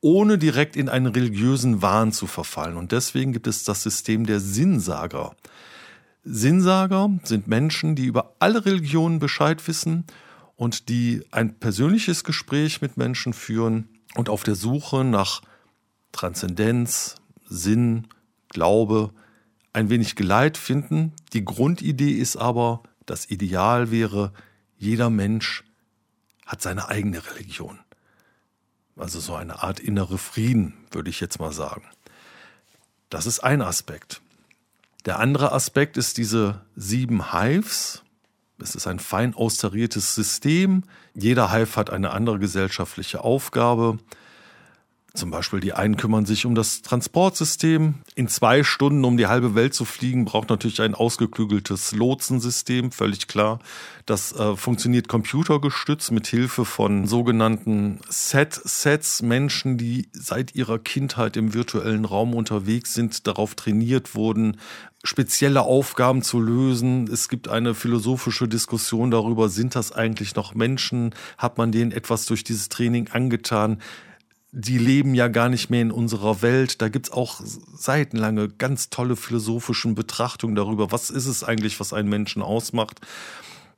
ohne 0.00 0.36
direkt 0.36 0.76
in 0.76 0.88
einen 0.88 1.06
religiösen 1.06 1.80
Wahn 1.80 2.12
zu 2.12 2.26
verfallen. 2.26 2.76
Und 2.76 2.92
deswegen 2.92 3.32
gibt 3.32 3.46
es 3.46 3.64
das 3.64 3.82
System 3.82 4.26
der 4.26 4.40
Sinnsager. 4.40 5.34
Sinnsager 6.30 7.10
sind 7.24 7.48
Menschen, 7.48 7.94
die 7.94 8.04
über 8.04 8.34
alle 8.38 8.66
Religionen 8.66 9.18
Bescheid 9.18 9.66
wissen 9.66 10.04
und 10.56 10.90
die 10.90 11.24
ein 11.30 11.58
persönliches 11.58 12.22
Gespräch 12.22 12.82
mit 12.82 12.98
Menschen 12.98 13.32
führen 13.32 13.88
und 14.14 14.28
auf 14.28 14.42
der 14.42 14.54
Suche 14.54 15.04
nach 15.04 15.40
Transzendenz, 16.12 17.16
Sinn, 17.48 18.08
Glaube 18.50 19.12
ein 19.72 19.88
wenig 19.88 20.16
Geleit 20.16 20.58
finden. 20.58 21.12
Die 21.32 21.44
Grundidee 21.44 22.12
ist 22.12 22.36
aber, 22.36 22.82
das 23.06 23.30
Ideal 23.30 23.90
wäre, 23.90 24.32
jeder 24.76 25.08
Mensch 25.08 25.64
hat 26.44 26.60
seine 26.60 26.88
eigene 26.88 27.22
Religion. 27.34 27.78
Also 28.96 29.20
so 29.20 29.34
eine 29.34 29.62
Art 29.62 29.80
innere 29.80 30.18
Frieden, 30.18 30.74
würde 30.90 31.08
ich 31.08 31.20
jetzt 31.20 31.40
mal 31.40 31.52
sagen. 31.52 31.84
Das 33.08 33.24
ist 33.26 33.40
ein 33.40 33.62
Aspekt. 33.62 34.20
Der 35.08 35.20
andere 35.20 35.52
Aspekt 35.52 35.96
ist 35.96 36.18
diese 36.18 36.60
sieben 36.76 37.32
Hives. 37.32 38.02
Es 38.60 38.74
ist 38.74 38.86
ein 38.86 38.98
fein 38.98 39.34
austariertes 39.34 40.14
System. 40.14 40.82
Jeder 41.14 41.50
Hive 41.50 41.76
hat 41.76 41.88
eine 41.88 42.10
andere 42.10 42.38
gesellschaftliche 42.38 43.24
Aufgabe. 43.24 43.96
Zum 45.14 45.30
Beispiel 45.30 45.60
die 45.60 45.72
einen 45.72 45.96
kümmern 45.96 46.26
sich 46.26 46.44
um 46.44 46.54
das 46.54 46.82
Transportsystem. 46.82 47.94
In 48.14 48.28
zwei 48.28 48.62
Stunden 48.62 49.04
um 49.04 49.16
die 49.16 49.26
halbe 49.26 49.54
Welt 49.54 49.72
zu 49.72 49.84
fliegen, 49.84 50.26
braucht 50.26 50.50
natürlich 50.50 50.82
ein 50.82 50.94
ausgeklügeltes 50.94 51.92
Lotsensystem, 51.92 52.92
völlig 52.92 53.26
klar. 53.26 53.58
Das 54.06 54.32
äh, 54.32 54.54
funktioniert 54.54 55.08
computergestützt 55.08 56.12
mit 56.12 56.26
Hilfe 56.26 56.64
von 56.64 57.06
sogenannten 57.06 58.00
Set-Sets. 58.08 59.22
Menschen, 59.22 59.78
die 59.78 60.08
seit 60.12 60.54
ihrer 60.54 60.78
Kindheit 60.78 61.36
im 61.36 61.54
virtuellen 61.54 62.04
Raum 62.04 62.34
unterwegs 62.34 62.94
sind, 62.94 63.26
darauf 63.26 63.54
trainiert 63.54 64.14
wurden, 64.14 64.58
spezielle 65.04 65.62
Aufgaben 65.62 66.22
zu 66.22 66.40
lösen. 66.40 67.08
Es 67.08 67.28
gibt 67.28 67.48
eine 67.48 67.74
philosophische 67.74 68.48
Diskussion 68.48 69.10
darüber, 69.10 69.48
sind 69.48 69.76
das 69.76 69.92
eigentlich 69.92 70.34
noch 70.34 70.54
Menschen? 70.54 71.14
Hat 71.36 71.58
man 71.58 71.72
denen 71.72 71.92
etwas 71.92 72.26
durch 72.26 72.44
dieses 72.44 72.68
Training 72.68 73.08
angetan? 73.08 73.80
die 74.50 74.78
leben 74.78 75.14
ja 75.14 75.28
gar 75.28 75.48
nicht 75.48 75.68
mehr 75.68 75.82
in 75.82 75.90
unserer 75.90 76.40
Welt. 76.42 76.80
Da 76.80 76.88
gibt's 76.88 77.10
auch 77.10 77.40
seitenlange 77.44 78.48
ganz 78.48 78.88
tolle 78.88 79.14
philosophische 79.14 79.88
Betrachtungen 79.92 80.54
darüber, 80.54 80.90
was 80.90 81.10
ist 81.10 81.26
es 81.26 81.44
eigentlich, 81.44 81.78
was 81.80 81.92
einen 81.92 82.08
Menschen 82.08 82.42
ausmacht. 82.42 83.00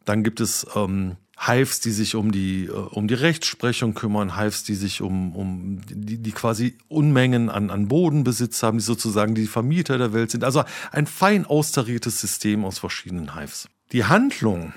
Dann 0.04 0.22
gibt 0.22 0.40
es 0.40 0.66
ähm, 0.74 1.16
Hives, 1.46 1.80
die 1.80 1.90
sich 1.90 2.16
um 2.16 2.32
die, 2.32 2.66
äh, 2.66 2.70
um 2.70 3.08
die 3.08 3.14
Rechtsprechung 3.14 3.94
kümmern, 3.94 4.36
Hives, 4.36 4.62
die 4.62 4.74
sich 4.74 5.00
um, 5.00 5.34
um 5.34 5.80
die, 5.88 6.18
die 6.18 6.32
quasi 6.32 6.76
Unmengen 6.88 7.48
an, 7.48 7.70
an 7.70 7.88
Bodenbesitz 7.88 8.62
haben, 8.62 8.78
die 8.78 8.84
sozusagen 8.84 9.34
die 9.34 9.46
Vermieter 9.46 9.96
der 9.96 10.12
Welt 10.12 10.30
sind. 10.30 10.44
Also 10.44 10.64
ein 10.92 11.06
fein 11.06 11.46
austariertes 11.46 12.20
System 12.20 12.64
aus 12.64 12.78
verschiedenen 12.78 13.34
Hives. 13.34 13.68
Die 13.92 14.04
Handlung 14.04 14.74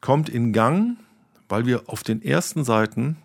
kommt 0.00 0.28
in 0.28 0.52
Gang, 0.52 0.96
weil 1.48 1.66
wir 1.66 1.84
auf 1.86 2.02
den 2.02 2.20
ersten 2.20 2.64
Seiten 2.64 3.16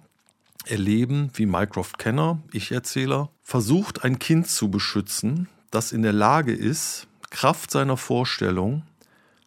erleben, 0.65 1.31
wie 1.33 1.47
Mycroft 1.47 1.97
Kenner, 1.97 2.41
Ich-Erzähler, 2.51 3.29
versucht, 3.41 4.03
ein 4.03 4.19
Kind 4.19 4.47
zu 4.47 4.69
beschützen, 4.69 5.47
das 5.71 5.91
in 5.91 6.03
der 6.03 6.13
Lage 6.13 6.53
ist, 6.53 7.07
Kraft 7.31 7.71
seiner 7.71 7.97
Vorstellung, 7.97 8.83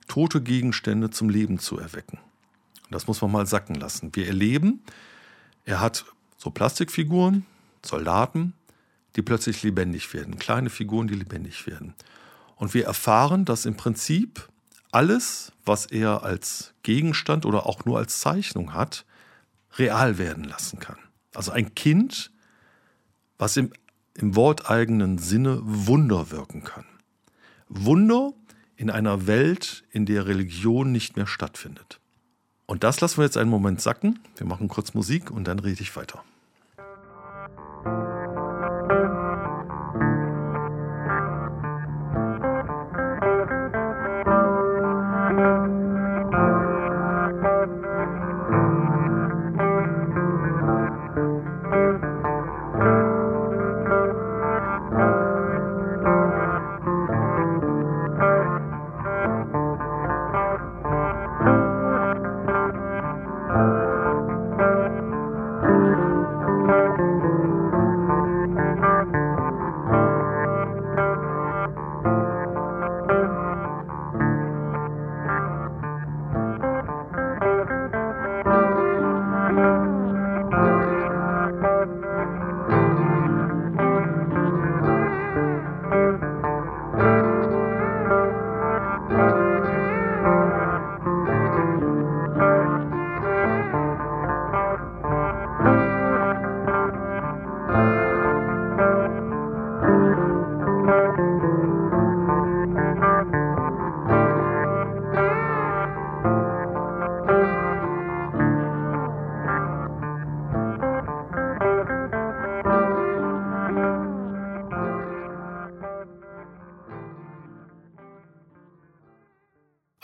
tote 0.09 0.41
Gegenstände 0.41 1.11
zum 1.11 1.29
Leben 1.29 1.59
zu 1.59 1.79
erwecken. 1.79 2.19
Das 2.93 3.07
muss 3.07 3.21
man 3.21 3.33
mal 3.33 3.47
sacken 3.47 3.75
lassen. 3.75 4.11
Wir 4.15 4.27
erleben, 4.27 4.83
er 5.65 5.81
hat 5.81 6.05
so 6.37 6.51
Plastikfiguren, 6.51 7.47
Soldaten, 7.85 8.55
die 9.17 9.23
plötzlich 9.23 9.63
lebendig 9.63 10.13
werden, 10.15 10.39
kleine 10.39 10.71
Figuren, 10.71 11.09
die 11.09 11.15
lebendig 11.15 11.67
werden. 11.67 11.95
Und 12.57 12.75
wir 12.75 12.85
erfahren, 12.85 13.45
dass 13.45 13.67
im 13.67 13.77
Prinzip 13.77 14.49
alles, 14.91 15.53
was 15.65 15.87
er 15.87 16.23
als 16.23 16.75
Gegenstand 16.83 17.47
oder 17.47 17.67
auch 17.67 17.85
nur 17.85 17.99
als 17.99 18.21
Zeichnung 18.21 18.75
hat, 18.75 19.05
real 19.79 20.19
werden 20.19 20.45
lassen 20.45 20.79
kann. 20.79 20.99
Also 21.35 21.51
ein 21.51 21.75
Kind, 21.75 22.31
was 23.39 23.57
im, 23.57 23.73
im 24.15 24.37
worteigenen 24.37 25.19
Sinne 25.19 25.61
Wunder 25.63 26.31
wirken 26.31 26.63
kann. 26.63 26.85
Wunder 27.69 28.33
in 28.77 28.91
einer 28.91 29.27
Welt, 29.27 29.85
in 29.91 30.07
der 30.07 30.27
Religion 30.27 30.93
nicht 30.93 31.17
mehr 31.17 31.27
stattfindet. 31.27 32.01
Und 32.67 32.85
das 32.85 33.01
lassen 33.01 33.19
wir 33.19 33.25
jetzt 33.25 33.37
einen 33.37 33.51
Moment 33.51 33.81
sacken. 33.81 34.21
Wir 34.37 34.47
machen 34.47 34.69
kurz 34.69 34.95
Musik 34.95 35.31
und 35.31 35.45
dann 35.45 35.59
rede 35.59 35.83
ich 35.83 35.95
weiter. 35.97 36.23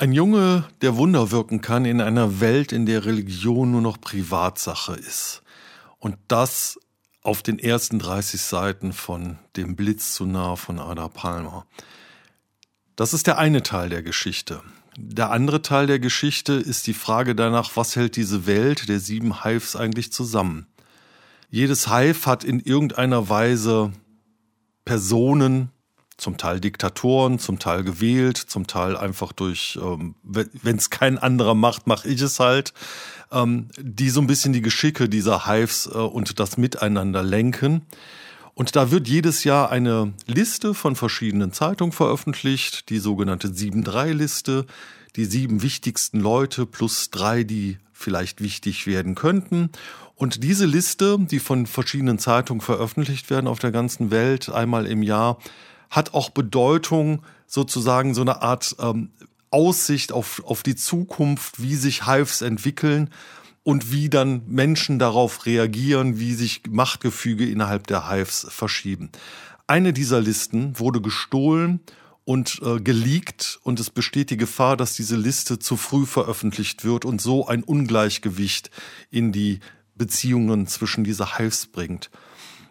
Ein 0.01 0.13
Junge, 0.13 0.63
der 0.81 0.97
Wunder 0.97 1.33
wirken 1.33 1.61
kann 1.61 1.85
in 1.85 2.01
einer 2.01 2.39
Welt, 2.39 2.71
in 2.71 2.87
der 2.87 3.05
Religion 3.05 3.73
nur 3.73 3.81
noch 3.81 4.01
Privatsache 4.01 4.93
ist. 4.95 5.43
Und 5.99 6.17
das 6.29 6.79
auf 7.25 7.43
den 7.43 7.59
ersten 7.59 7.99
30 7.99 8.41
Seiten 8.41 8.93
von 8.93 9.41
Dem 9.57 9.75
Blitz 9.75 10.15
zu 10.15 10.25
nah 10.25 10.55
von 10.55 10.79
Ada 10.79 11.09
Palmer. 11.09 11.67
Das 12.95 13.13
ist 13.13 13.27
der 13.27 13.39
eine 13.39 13.65
Teil 13.65 13.89
der 13.89 14.05
Geschichte. 14.05 14.63
Der 14.97 15.33
andere 15.33 15.63
Teil 15.63 15.89
der 15.89 15.99
Geschichte 15.99 16.53
ist 16.53 16.87
die 16.87 16.95
Frage 16.95 17.35
danach, 17.35 17.73
was 17.75 17.97
hält 17.97 18.15
diese 18.15 18.47
Welt 18.47 18.89
der 18.89 19.01
sieben 19.01 19.43
Hives 19.43 19.75
eigentlich 19.75 20.13
zusammen? 20.13 20.69
Jedes 21.51 21.93
Hive 21.93 22.25
hat 22.25 22.45
in 22.45 22.61
irgendeiner 22.61 23.29
Weise 23.29 23.91
Personen, 24.85 25.73
zum 26.19 26.37
Teil 26.37 26.61
Diktatoren, 26.61 27.39
zum 27.39 27.59
Teil 27.59 27.85
gewählt, 27.85 28.37
zum 28.37 28.67
Teil 28.67 28.97
einfach 28.97 29.33
durch, 29.33 29.79
ähm, 29.81 30.17
wenn 30.23 30.77
es 30.77 30.91
kein 30.91 31.17
anderer 31.17 31.55
macht, 31.55 31.87
mache 31.87 32.09
ich 32.09 32.21
es 32.21 32.41
halt, 32.41 32.75
ähm, 33.33 33.69
die 33.81 34.11
so 34.11 34.21
ein 34.21 34.27
bisschen 34.27 34.53
die 34.53 34.61
Geschicke 34.61 35.09
dieser 35.09 35.47
Hives 35.47 35.87
äh, 35.87 35.97
und 35.97 36.39
das 36.41 36.59
Miteinander 36.59 37.23
lenken. 37.23 37.83
Und 38.55 38.75
da 38.75 38.91
wird 38.91 39.07
jedes 39.07 39.45
Jahr 39.45 39.71
eine 39.71 40.13
Liste 40.27 40.75
von 40.75 40.97
verschiedenen 40.97 41.53
Zeitungen 41.53 41.93
veröffentlicht, 41.93 42.91
die 42.91 42.99
sogenannte 42.99 43.49
7-3-Liste, 43.49 44.67
die 45.15 45.25
sieben 45.25 45.63
wichtigsten 45.63 46.19
Leute 46.19 46.67
plus 46.67 47.11
drei, 47.11 47.45
die 47.45 47.79
vielleicht 47.93 48.41
wichtig 48.41 48.89
werden 48.89 49.15
könnten. 49.15 49.71
Und 50.17 50.43
diese 50.43 50.67
Liste, 50.67 51.17
die 51.21 51.39
von 51.39 51.67
verschiedenen 51.67 52.19
Zeitungen 52.19 52.61
veröffentlicht 52.61 53.31
werden 53.31 53.47
auf 53.47 53.61
der 53.61 53.71
ganzen 53.71 54.11
Welt 54.11 54.49
einmal 54.49 54.87
im 54.87 55.05
Jahr, 55.05 55.39
hat 55.91 56.15
auch 56.15 56.31
Bedeutung, 56.31 57.23
sozusagen 57.47 58.15
so 58.15 58.21
eine 58.21 58.43
Art 58.43 58.77
ähm, 58.79 59.11
Aussicht 59.51 60.13
auf, 60.13 60.43
auf 60.45 60.63
die 60.63 60.77
Zukunft, 60.77 61.63
wie 61.63 61.75
sich 61.75 62.07
Hives 62.07 62.43
entwickeln 62.43 63.11
und 63.63 63.93
wie 63.93 64.09
dann 64.09 64.43
Menschen 64.47 64.99
darauf 64.99 65.47
reagieren, 65.47 66.19
wie 66.19 66.35
sich 66.35 66.63
Machtgefüge 66.69 67.49
innerhalb 67.49 67.87
der 67.87 68.11
Hives 68.11 68.47
verschieben. 68.51 69.11
Eine 69.67 69.93
dieser 69.93 70.21
Listen 70.21 70.79
wurde 70.79 71.01
gestohlen 71.01 71.81
und 72.25 72.61
äh, 72.63 72.81
geleakt 72.81 73.59
und 73.63 73.81
es 73.81 73.91
besteht 73.91 74.31
die 74.31 74.37
Gefahr, 74.37 74.77
dass 74.77 74.95
diese 74.95 75.17
Liste 75.17 75.59
zu 75.59 75.77
früh 75.77 76.05
veröffentlicht 76.05 76.85
wird 76.85 77.05
und 77.05 77.23
so 77.23 77.47
ein 77.47 77.63
Ungleichgewicht 77.63 78.71
in 79.11 79.33
die 79.33 79.61
Beziehungen 79.95 80.67
zwischen 80.67 81.05
dieser 81.05 81.39
Hives 81.39 81.67
bringt. 81.67 82.11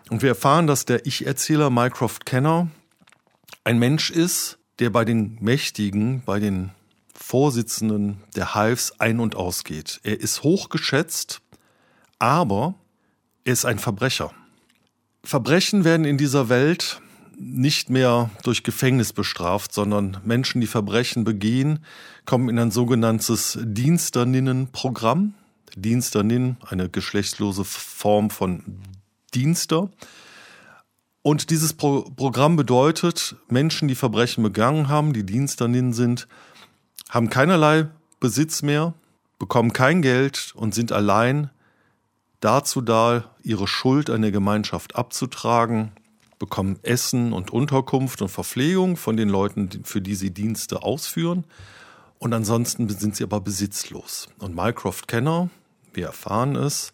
Und 0.10 0.22
wir 0.22 0.30
erfahren, 0.30 0.68
dass 0.68 0.86
der 0.86 1.06
Ich-Erzähler 1.06 1.70
Mycroft 1.70 2.26
Kenner 2.26 2.70
ein 3.68 3.80
Mensch 3.80 4.12
ist, 4.12 4.60
der 4.80 4.90
bei 4.92 5.04
den 5.04 5.38
Mächtigen, 5.42 6.22
bei 6.26 6.40
den 6.40 6.72
Vorsitzenden 7.14 8.24
der 8.34 8.56
Hives 8.56 8.98
ein- 9.02 9.20
und 9.20 9.36
ausgeht. 9.36 10.00
Er 10.04 10.22
ist 10.22 10.44
hochgeschätzt, 10.44 11.42
aber 12.18 12.76
er 13.44 13.52
ist 13.52 13.66
ein 13.66 13.78
Verbrecher. 13.78 14.32
Verbrechen 15.22 15.84
werden 15.84 16.06
in 16.06 16.18
dieser 16.18 16.48
Welt 16.48 17.02
nicht 17.38 17.90
mehr 17.90 18.30
durch 18.44 18.64
Gefängnis 18.64 19.12
bestraft, 19.12 19.74
sondern 19.74 20.22
Menschen, 20.24 20.62
die 20.62 20.68
Verbrechen 20.68 21.26
begehen, 21.26 21.84
kommen 22.24 22.48
in 22.48 22.60
ein 22.60 22.72
sogenanntes 22.72 23.60
Diensterninnenprogramm. 23.62 25.34
Diensternin, 25.76 26.56
eine 26.66 26.88
geschlechtslose 26.88 27.66
Form 27.66 28.30
von 28.30 28.64
Dienster. 29.34 29.90
Und 31.28 31.50
dieses 31.50 31.74
Pro 31.74 32.04
Programm 32.16 32.56
bedeutet, 32.56 33.36
Menschen, 33.50 33.90
die 33.90 33.96
Verbrechen 33.96 34.44
begangen 34.44 34.88
haben, 34.88 35.12
die 35.12 35.26
Diensternin 35.26 35.92
sind, 35.92 36.26
haben 37.10 37.30
keinerlei 37.30 37.88
Besitz 38.22 38.62
mehr, 38.62 38.94
bekommen 39.38 39.74
kein 39.74 40.02
Geld 40.02 40.54
und 40.56 40.74
sind 40.74 40.94
allein 40.94 41.50
dazu 42.40 42.80
da, 42.80 43.26
ihre 43.44 43.68
Schuld 43.68 44.10
an 44.10 44.22
der 44.22 44.32
Gemeinschaft 44.32 44.96
abzutragen, 44.96 45.92
bekommen 46.40 46.80
Essen 46.82 47.34
und 47.34 47.52
Unterkunft 47.52 48.22
und 48.22 48.30
Verpflegung 48.30 48.96
von 48.96 49.18
den 49.18 49.28
Leuten, 49.28 49.84
für 49.84 50.00
die 50.00 50.16
sie 50.16 50.32
Dienste 50.32 50.82
ausführen. 50.82 51.44
Und 52.20 52.34
ansonsten 52.34 52.88
sind 52.88 53.18
sie 53.18 53.26
aber 53.26 53.42
besitzlos. 53.42 54.30
Und 54.40 54.56
Mycroft 54.56 55.10
Kenner, 55.10 55.50
wir 55.94 56.06
erfahren 56.06 56.56
es, 56.56 56.94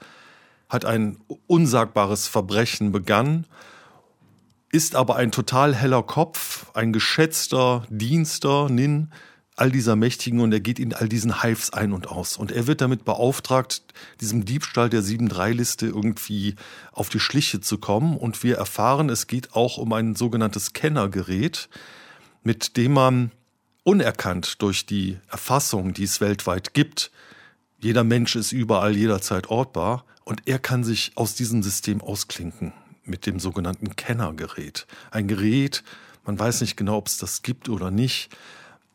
hat 0.69 0.85
ein 0.85 1.17
unsagbares 1.45 2.27
Verbrechen 2.27 2.91
begangen, 2.91 3.45
ist 4.74 4.96
aber 4.96 5.18
ein 5.18 5.32
total 5.32 5.75
heller 5.75 6.01
Kopf, 6.01 6.65
ein 6.74 6.94
geschätzter 6.94 7.86
Dienster, 7.89 8.70
Nin, 8.70 9.12
all 9.56 9.70
dieser 9.70 9.96
Mächtigen 9.96 10.39
und 10.39 10.51
er 10.51 10.62
geht 10.62 10.80
in 10.80 10.96
all 10.96 11.08
diesen 11.08 11.44
Hives 11.44 11.72
ein 11.72 11.94
und 11.94 12.08
aus. 12.08 12.38
Und 12.38 12.51
er 12.51 12.65
wird 12.65 12.82
damit 12.82 13.06
beauftragt, 13.06 13.84
diesem 14.20 14.46
Diebstahl 14.46 14.89
der 14.89 15.03
7-3-Liste 15.03 15.86
irgendwie 15.86 16.56
auf 16.92 17.10
die 17.10 17.20
Schliche 17.20 17.62
zu 17.62 17.77
kommen. 17.77 18.18
Und 18.18 18.42
wir 18.42 18.58
erfahren, 18.58 19.10
es 19.10 19.27
geht 19.27 19.53
auch 19.53 19.77
um 19.77 19.94
ein 19.94 20.15
sogenanntes 20.15 20.74
Kennergerät, 20.74 21.70
mit 22.42 22.75
dem 22.75 22.94
man 22.94 23.32
unerkannt 23.84 24.60
durch 24.63 24.88
die 24.88 25.20
Erfassung, 25.30 25.94
die 25.94 26.06
es 26.06 26.20
weltweit 26.20 26.74
gibt, 26.74 27.12
jeder 27.80 28.03
Mensch 28.03 28.36
ist 28.36 28.53
überall 28.53 28.96
jederzeit 28.96 29.50
ortbar 29.50 30.06
und 30.24 30.48
er 30.48 30.58
kann 30.58 30.84
sich 30.84 31.12
aus 31.15 31.36
diesem 31.36 31.62
System 31.62 32.01
ausklinken 32.01 32.74
mit 33.05 33.25
dem 33.25 33.39
sogenannten 33.39 33.95
Kennergerät. 33.95 34.88
Ein 35.12 35.27
Gerät, 35.27 35.83
man 36.25 36.39
weiß 36.39 36.62
nicht 36.62 36.77
genau, 36.77 36.98
ob 36.98 37.07
es 37.07 37.17
das 37.17 37.41
gibt 37.41 37.69
oder 37.69 37.91
nicht, 37.91 38.29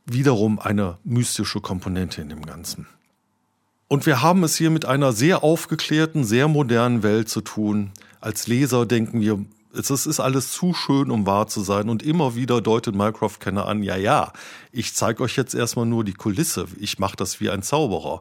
wiederum 0.07 0.59
eine 0.59 0.99
mystische 1.05 1.61
Komponente 1.61 2.23
in 2.23 2.29
dem 2.29 2.45
Ganzen. 2.45 2.87
Und 3.88 4.05
wir 4.07 4.23
haben 4.23 4.45
es 4.45 4.57
hier 4.57 4.71
mit 4.71 4.85
einer 4.85 5.12
sehr 5.12 5.43
aufgeklärten, 5.43 6.25
sehr 6.25 6.49
modernen 6.49 7.03
Welt 7.03 7.29
zu 7.29 7.41
tun. 7.41 7.93
Als 8.21 8.47
Leser 8.47 8.85
denken 8.85 9.21
wir, 9.21 9.45
es 9.73 9.91
ist 9.91 10.21
alles 10.21 10.53
zu 10.53 10.75
schön, 10.75 11.11
um 11.11 11.27
wahr 11.27 11.47
zu 11.47 11.62
sein. 11.62 11.88
Und 11.88 12.03
immer 12.03 12.35
wieder 12.35 12.61
deutet 12.61 12.95
Mycroft-Kenner 12.95 13.67
an, 13.67 13.83
ja, 13.83 13.97
ja, 13.97 14.33
ich 14.73 14.95
zeige 14.95 15.23
euch 15.23 15.37
jetzt 15.37 15.55
erstmal 15.55 15.87
nur 15.87 16.05
die 16.05 16.15
Kulisse. 16.15 16.67
Ich 16.79 16.99
mache 16.99 17.17
das 17.17 17.41
wie 17.41 17.50
ein 17.50 17.62
Zauberer. 17.62 18.21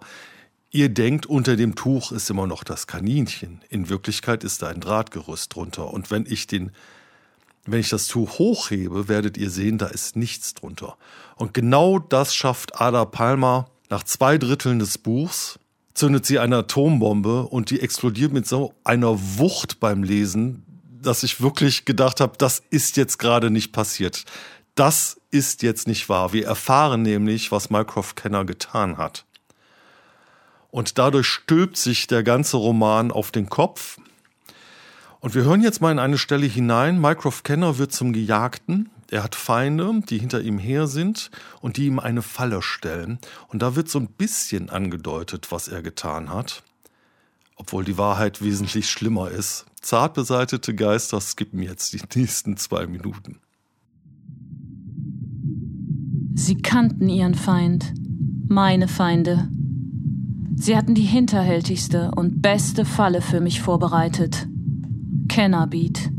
Ihr 0.70 0.90
denkt, 0.90 1.26
unter 1.26 1.56
dem 1.56 1.76
Tuch 1.76 2.12
ist 2.12 2.30
immer 2.30 2.48
noch 2.48 2.64
das 2.64 2.88
Kaninchen. 2.88 3.62
In 3.70 3.90
Wirklichkeit 3.90 4.44
ist 4.44 4.62
da 4.62 4.68
ein 4.68 4.82
Drahtgerüst 4.82 5.56
drunter. 5.56 5.94
Und 5.94 6.12
wenn 6.12 6.26
ich 6.26 6.48
den 6.48 6.72
wenn 7.68 7.82
ich 7.82 7.90
das 7.90 8.08
Tuch 8.08 8.40
hochhebe, 8.40 9.10
werdet 9.10 9.38
ihr 9.38 9.50
sehen, 9.50 9.78
da 9.78 9.88
ist 9.88 10.16
nichts 10.16 10.54
drunter. 10.54 10.98
Und 11.36 11.54
genau 11.54 12.00
das 12.00 12.34
schafft 12.34 12.80
Ada 12.80 13.06
Palmer 13.06 13.70
nach 13.90 14.04
zwei 14.04 14.38
Dritteln 14.38 14.80
des 14.80 14.98
Buchs. 14.98 15.60
Zündet 15.94 16.26
sie 16.26 16.40
eine 16.40 16.58
Atombombe 16.58 17.44
und 17.44 17.70
die 17.70 17.82
explodiert 17.82 18.32
mit 18.32 18.48
so 18.48 18.74
einer 18.84 19.20
Wucht 19.38 19.80
beim 19.80 20.04
Lesen, 20.04 20.64
dass 21.02 21.24
ich 21.24 21.42
wirklich 21.42 21.86
gedacht 21.86 22.22
habe, 22.22 22.38
das 22.38 22.62
ist 22.70 22.98
jetzt 22.98 23.18
gerade 23.18 23.50
nicht 23.50 23.74
passiert. 23.74 24.24
Das 24.76 25.20
ist 25.32 25.64
jetzt 25.64 25.88
nicht 25.88 26.08
wahr. 26.08 26.34
Wir 26.34 26.46
erfahren 26.46 27.02
nämlich, 27.02 27.52
was 27.52 27.70
Mycroft 27.70 28.16
Kenner 28.16 28.46
getan 28.46 28.98
hat. 28.98 29.26
Und 30.78 31.00
dadurch 31.00 31.26
stülpt 31.26 31.76
sich 31.76 32.06
der 32.06 32.22
ganze 32.22 32.56
Roman 32.56 33.12
auf 33.12 33.32
den 33.32 33.50
Kopf. 33.50 33.98
Und 35.20 35.34
wir 35.34 35.44
hören 35.44 35.64
jetzt 35.64 35.82
mal 35.82 35.92
in 35.92 35.98
eine 35.98 36.20
Stelle 36.20 36.46
hinein. 36.46 37.02
Mycroft 37.02 37.44
Kenner 37.44 37.80
wird 37.80 37.94
zum 37.94 38.14
Gejagten. 38.14 38.92
Er 39.10 39.24
hat 39.24 39.34
Feinde, 39.34 40.02
die 40.08 40.20
hinter 40.20 40.40
ihm 40.42 40.60
her 40.60 40.86
sind 40.86 41.32
und 41.62 41.78
die 41.78 41.88
ihm 41.88 41.98
eine 41.98 42.22
Falle 42.22 42.62
stellen. 42.62 43.18
Und 43.48 43.64
da 43.64 43.76
wird 43.76 43.90
so 43.90 43.98
ein 43.98 44.06
bisschen 44.06 44.70
angedeutet, 44.70 45.48
was 45.52 45.68
er 45.68 45.82
getan 45.82 46.30
hat. 46.32 46.62
Obwohl 47.56 47.84
die 47.84 47.98
Wahrheit 47.98 48.44
wesentlich 48.44 48.88
schlimmer 48.88 49.32
ist. 49.32 49.66
Zart 49.82 50.14
beseitete 50.14 50.76
Geister 50.76 51.20
skippen 51.20 51.64
jetzt 51.64 51.92
die 51.94 52.04
nächsten 52.16 52.56
zwei 52.56 52.86
Minuten. 52.86 53.40
Sie 56.36 56.62
kannten 56.62 57.10
ihren 57.10 57.34
Feind, 57.34 57.96
meine 58.48 58.88
Feinde. 58.88 59.50
Sie 60.60 60.76
hatten 60.76 60.96
die 60.96 61.04
hinterhältigste 61.04 62.12
und 62.16 62.42
beste 62.42 62.84
Falle 62.84 63.22
für 63.22 63.40
mich 63.40 63.62
vorbereitet. 63.62 64.48
Kennerbeat. 65.30 66.10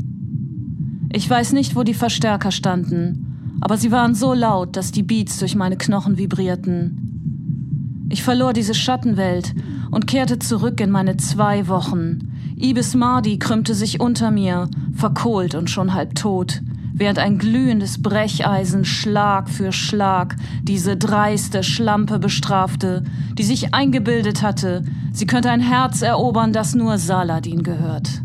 Ich 1.11 1.29
weiß 1.29 1.51
nicht, 1.51 1.75
wo 1.75 1.83
die 1.83 1.93
Verstärker 1.93 2.51
standen, 2.51 3.57
aber 3.59 3.75
sie 3.75 3.91
waren 3.91 4.15
so 4.15 4.33
laut, 4.33 4.77
dass 4.77 4.91
die 4.91 5.03
Beats 5.03 5.39
durch 5.39 5.55
meine 5.55 5.75
Knochen 5.77 6.17
vibrierten. 6.17 8.07
Ich 8.09 8.23
verlor 8.23 8.53
diese 8.53 8.73
Schattenwelt 8.73 9.53
und 9.91 10.07
kehrte 10.07 10.39
zurück 10.39 10.79
in 10.79 10.89
meine 10.89 11.17
zwei 11.17 11.67
Wochen. 11.67 12.31
Ibis 12.55 12.95
Mardi 12.95 13.39
krümmte 13.39 13.75
sich 13.75 13.99
unter 13.99 14.31
mir, 14.31 14.69
verkohlt 14.93 15.53
und 15.53 15.69
schon 15.69 15.93
halb 15.93 16.15
tot, 16.15 16.61
während 16.99 17.17
ein 17.17 17.37
glühendes 17.37 18.01
Brecheisen 18.01 18.83
Schlag 18.83 19.49
für 19.49 19.71
Schlag 19.71 20.35
diese 20.61 20.97
dreiste 20.97 21.63
Schlampe 21.63 22.19
bestrafte, 22.19 23.03
die 23.37 23.43
sich 23.43 23.73
eingebildet 23.73 24.43
hatte, 24.43 24.83
sie 25.13 25.25
könnte 25.25 25.49
ein 25.49 25.61
Herz 25.61 26.01
erobern, 26.01 26.53
das 26.53 26.75
nur 26.75 26.97
Saladin 26.97 27.63
gehört. 27.63 28.21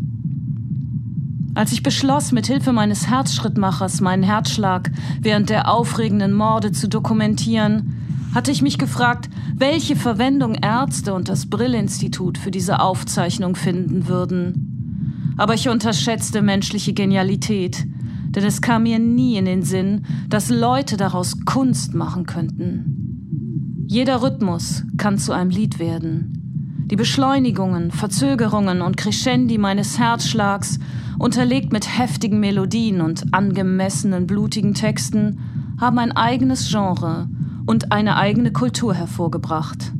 Als 1.55 1.71
ich 1.71 1.83
beschloss, 1.83 2.33
mit 2.33 2.47
Hilfe 2.47 2.73
meines 2.73 3.07
Herzschrittmachers 3.07 4.01
meinen 4.01 4.23
Herzschlag 4.23 4.91
während 5.21 5.49
der 5.49 5.71
aufregenden 5.71 6.33
Morde 6.33 6.73
zu 6.73 6.89
dokumentieren, 6.89 7.95
hatte 8.35 8.51
ich 8.51 8.61
mich 8.61 8.77
gefragt, 8.77 9.29
welche 9.55 9.95
Verwendung 9.95 10.55
Ärzte 10.55 11.13
und 11.13 11.29
das 11.29 11.49
Brill-Institut 11.49 12.37
für 12.37 12.51
diese 12.51 12.81
Aufzeichnung 12.81 13.55
finden 13.55 14.09
würden. 14.09 15.33
Aber 15.37 15.53
ich 15.53 15.69
unterschätzte 15.69 16.41
menschliche 16.41 16.91
Genialität, 16.91 17.87
denn 18.35 18.43
es 18.43 18.61
kam 18.61 18.83
mir 18.83 18.99
nie 18.99 19.37
in 19.37 19.45
den 19.45 19.63
Sinn, 19.63 20.05
dass 20.29 20.49
Leute 20.49 20.97
daraus 20.97 21.45
Kunst 21.45 21.93
machen 21.93 22.25
könnten. 22.25 23.85
Jeder 23.87 24.21
Rhythmus 24.21 24.83
kann 24.97 25.17
zu 25.17 25.31
einem 25.31 25.49
Lied 25.49 25.79
werden. 25.79 26.85
Die 26.91 26.95
Beschleunigungen, 26.95 27.91
Verzögerungen 27.91 28.81
und 28.81 28.97
Crescendi 28.97 29.57
meines 29.57 29.97
Herzschlags 29.97 30.79
unterlegt 31.17 31.71
mit 31.71 31.97
heftigen 31.97 32.39
Melodien 32.39 33.01
und 33.01 33.33
angemessenen 33.33 34.27
blutigen 34.27 34.73
Texten, 34.73 35.39
haben 35.79 35.97
ein 35.97 36.11
eigenes 36.11 36.69
Genre 36.69 37.27
und 37.65 37.91
eine 37.91 38.17
eigene 38.17 38.51
Kultur 38.51 38.93
hervorgebracht. 38.93 39.93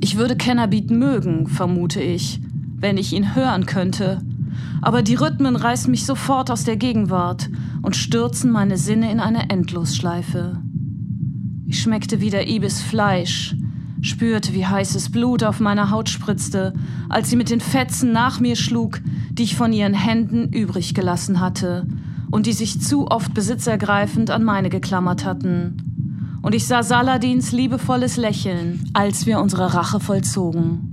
Ich 0.00 0.16
würde 0.16 0.36
Kennerbeat 0.36 0.90
mögen, 0.90 1.46
vermute 1.46 2.00
ich, 2.00 2.40
wenn 2.76 2.96
ich 2.96 3.12
ihn 3.12 3.34
hören 3.34 3.66
könnte, 3.66 4.20
aber 4.80 5.02
die 5.02 5.14
Rhythmen 5.14 5.56
reißen 5.56 5.90
mich 5.90 6.06
sofort 6.06 6.50
aus 6.50 6.64
der 6.64 6.76
Gegenwart 6.76 7.48
und 7.82 7.96
stürzen 7.96 8.50
meine 8.50 8.76
Sinne 8.76 9.10
in 9.10 9.20
eine 9.20 9.50
Endlosschleife. 9.50 10.60
Ich 11.66 11.80
schmeckte 11.80 12.20
wieder 12.20 12.46
Ibis 12.48 12.82
Fleisch, 12.82 13.56
spürte, 14.02 14.52
wie 14.52 14.66
heißes 14.66 15.10
Blut 15.10 15.42
auf 15.42 15.60
meiner 15.60 15.90
Haut 15.90 16.08
spritzte, 16.08 16.74
als 17.08 17.30
sie 17.30 17.36
mit 17.36 17.50
den 17.50 17.60
Fetzen 17.60 18.12
nach 18.12 18.40
mir 18.40 18.56
schlug, 18.56 19.00
die 19.30 19.44
ich 19.44 19.56
von 19.56 19.72
ihren 19.72 19.94
Händen 19.94 20.52
übrig 20.52 20.92
gelassen 20.92 21.40
hatte 21.40 21.86
und 22.30 22.46
die 22.46 22.52
sich 22.52 22.80
zu 22.80 23.08
oft 23.08 23.32
besitzergreifend 23.32 24.30
an 24.30 24.44
meine 24.44 24.68
geklammert 24.68 25.24
hatten. 25.24 26.40
Und 26.42 26.54
ich 26.54 26.66
sah 26.66 26.82
Saladins 26.82 27.52
liebevolles 27.52 28.16
Lächeln, 28.16 28.84
als 28.94 29.26
wir 29.26 29.40
unsere 29.40 29.74
Rache 29.74 30.00
vollzogen. 30.00 30.91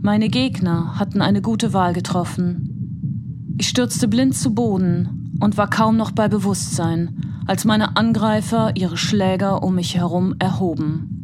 Meine 0.00 0.28
Gegner 0.28 0.98
hatten 0.98 1.20
eine 1.20 1.42
gute 1.42 1.72
Wahl 1.72 1.92
getroffen. 1.92 3.56
Ich 3.58 3.68
stürzte 3.68 4.06
blind 4.06 4.36
zu 4.36 4.54
Boden 4.54 5.36
und 5.40 5.56
war 5.56 5.68
kaum 5.68 5.96
noch 5.96 6.12
bei 6.12 6.28
Bewusstsein, 6.28 7.42
als 7.46 7.64
meine 7.64 7.96
Angreifer 7.96 8.76
ihre 8.76 8.96
Schläger 8.96 9.62
um 9.62 9.74
mich 9.74 9.96
herum 9.96 10.36
erhoben. 10.38 11.18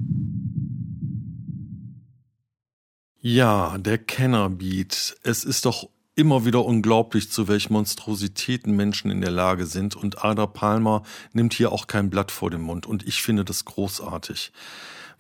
Ja, 3.21 3.79
der 3.79 3.99
Kennerbeat. 3.99 5.17
Es 5.23 5.45
ist 5.45 5.65
doch 5.65 5.89
immer 6.17 6.45
wieder 6.45 6.65
unglaublich, 6.65 7.31
zu 7.31 7.49
welchen 7.49 7.73
Monstrositäten 7.73 8.75
Menschen 8.75 9.11
in 9.11 9.21
der 9.21 9.31
Lage 9.31 9.67
sind. 9.67 9.97
Und 9.97 10.25
Ada 10.25 10.47
Palmer 10.47 11.03
nimmt 11.33 11.55
hier 11.55 11.73
auch 11.73 11.87
kein 11.87 12.11
Blatt 12.11 12.31
vor 12.31 12.51
den 12.51 12.61
Mund. 12.61 12.87
Und 12.87 13.07
ich 13.07 13.23
finde 13.23 13.45
das 13.45 13.65
großartig. 13.65 14.53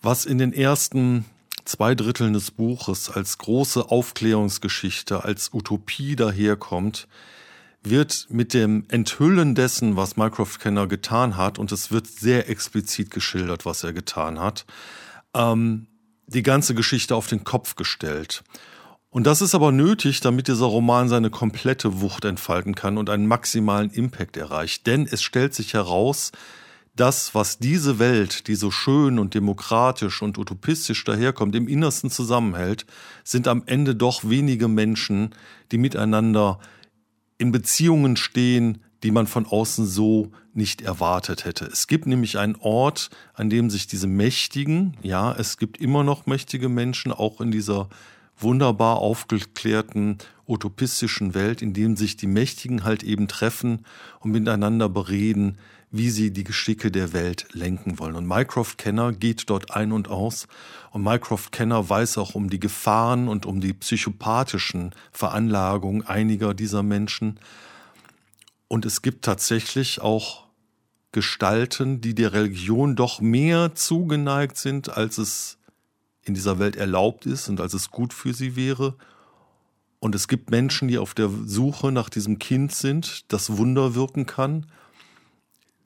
Was 0.02 0.26
in 0.26 0.38
den 0.38 0.52
ersten 0.52 1.24
zwei 1.64 1.94
Dritteln 1.94 2.32
des 2.32 2.50
Buches 2.50 3.10
als 3.10 3.38
große 3.38 3.90
Aufklärungsgeschichte, 3.90 5.24
als 5.24 5.52
Utopie 5.52 6.16
daherkommt, 6.16 7.08
wird 7.82 8.26
mit 8.30 8.54
dem 8.54 8.84
Enthüllen 8.88 9.54
dessen, 9.54 9.96
was 9.96 10.16
Mycroft 10.16 10.60
Kenner 10.60 10.86
getan 10.86 11.36
hat, 11.36 11.58
und 11.58 11.70
es 11.72 11.90
wird 11.90 12.06
sehr 12.06 12.48
explizit 12.48 13.10
geschildert, 13.10 13.66
was 13.66 13.84
er 13.84 13.92
getan 13.92 14.40
hat, 14.40 14.64
ähm, 15.34 15.86
die 16.26 16.42
ganze 16.42 16.74
Geschichte 16.74 17.14
auf 17.14 17.26
den 17.26 17.44
Kopf 17.44 17.76
gestellt. 17.76 18.42
Und 19.10 19.26
das 19.28 19.42
ist 19.42 19.54
aber 19.54 19.70
nötig, 19.70 20.20
damit 20.20 20.48
dieser 20.48 20.66
Roman 20.66 21.08
seine 21.08 21.30
komplette 21.30 22.00
Wucht 22.00 22.24
entfalten 22.24 22.74
kann 22.74 22.98
und 22.98 23.10
einen 23.10 23.28
maximalen 23.28 23.90
Impact 23.90 24.36
erreicht. 24.36 24.86
Denn 24.88 25.06
es 25.08 25.22
stellt 25.22 25.54
sich 25.54 25.74
heraus, 25.74 26.32
das, 26.96 27.34
was 27.34 27.58
diese 27.58 27.98
Welt, 27.98 28.46
die 28.46 28.54
so 28.54 28.70
schön 28.70 29.18
und 29.18 29.34
demokratisch 29.34 30.22
und 30.22 30.38
utopistisch 30.38 31.02
daherkommt, 31.04 31.56
im 31.56 31.66
Innersten 31.66 32.10
zusammenhält, 32.10 32.86
sind 33.24 33.48
am 33.48 33.64
Ende 33.66 33.96
doch 33.96 34.28
wenige 34.28 34.68
Menschen, 34.68 35.34
die 35.72 35.78
miteinander 35.78 36.60
in 37.36 37.50
Beziehungen 37.50 38.16
stehen, 38.16 38.78
die 39.02 39.10
man 39.10 39.26
von 39.26 39.44
außen 39.44 39.86
so 39.86 40.30
nicht 40.54 40.82
erwartet 40.82 41.44
hätte. 41.44 41.66
Es 41.66 41.88
gibt 41.88 42.06
nämlich 42.06 42.38
einen 42.38 42.56
Ort, 42.56 43.10
an 43.34 43.50
dem 43.50 43.70
sich 43.70 43.86
diese 43.88 44.06
mächtigen, 44.06 44.96
ja, 45.02 45.32
es 45.32 45.58
gibt 45.58 45.78
immer 45.78 46.04
noch 46.04 46.26
mächtige 46.26 46.68
Menschen, 46.68 47.12
auch 47.12 47.40
in 47.40 47.50
dieser 47.50 47.88
wunderbar 48.38 48.98
aufgeklärten 48.98 50.18
utopistischen 50.46 51.34
Welt, 51.34 51.60
in 51.60 51.72
dem 51.72 51.96
sich 51.96 52.16
die 52.16 52.26
Mächtigen 52.26 52.84
halt 52.84 53.02
eben 53.02 53.28
treffen 53.28 53.84
und 54.20 54.30
miteinander 54.30 54.88
bereden, 54.88 55.58
wie 55.96 56.10
sie 56.10 56.32
die 56.32 56.42
Geschicke 56.42 56.90
der 56.90 57.12
Welt 57.12 57.46
lenken 57.52 58.00
wollen. 58.00 58.16
Und 58.16 58.26
Mycroft 58.26 58.78
Kenner 58.78 59.12
geht 59.12 59.48
dort 59.48 59.70
ein 59.70 59.92
und 59.92 60.08
aus 60.08 60.48
und 60.90 61.04
Mycroft 61.04 61.52
Kenner 61.52 61.88
weiß 61.88 62.18
auch 62.18 62.34
um 62.34 62.50
die 62.50 62.58
Gefahren 62.58 63.28
und 63.28 63.46
um 63.46 63.60
die 63.60 63.72
psychopathischen 63.72 64.92
Veranlagungen 65.12 66.04
einiger 66.04 66.52
dieser 66.52 66.82
Menschen. 66.82 67.38
Und 68.66 68.84
es 68.84 69.02
gibt 69.02 69.24
tatsächlich 69.24 70.00
auch 70.00 70.46
Gestalten, 71.12 72.00
die 72.00 72.16
der 72.16 72.32
Religion 72.32 72.96
doch 72.96 73.20
mehr 73.20 73.76
zugeneigt 73.76 74.56
sind, 74.56 74.96
als 74.96 75.18
es 75.18 75.58
in 76.24 76.34
dieser 76.34 76.58
Welt 76.58 76.74
erlaubt 76.74 77.24
ist 77.24 77.48
und 77.48 77.60
als 77.60 77.72
es 77.72 77.92
gut 77.92 78.12
für 78.12 78.34
sie 78.34 78.56
wäre. 78.56 78.96
Und 80.00 80.16
es 80.16 80.26
gibt 80.26 80.50
Menschen, 80.50 80.88
die 80.88 80.98
auf 80.98 81.14
der 81.14 81.30
Suche 81.46 81.92
nach 81.92 82.08
diesem 82.08 82.40
Kind 82.40 82.74
sind, 82.74 83.32
das 83.32 83.56
Wunder 83.56 83.94
wirken 83.94 84.26
kann 84.26 84.66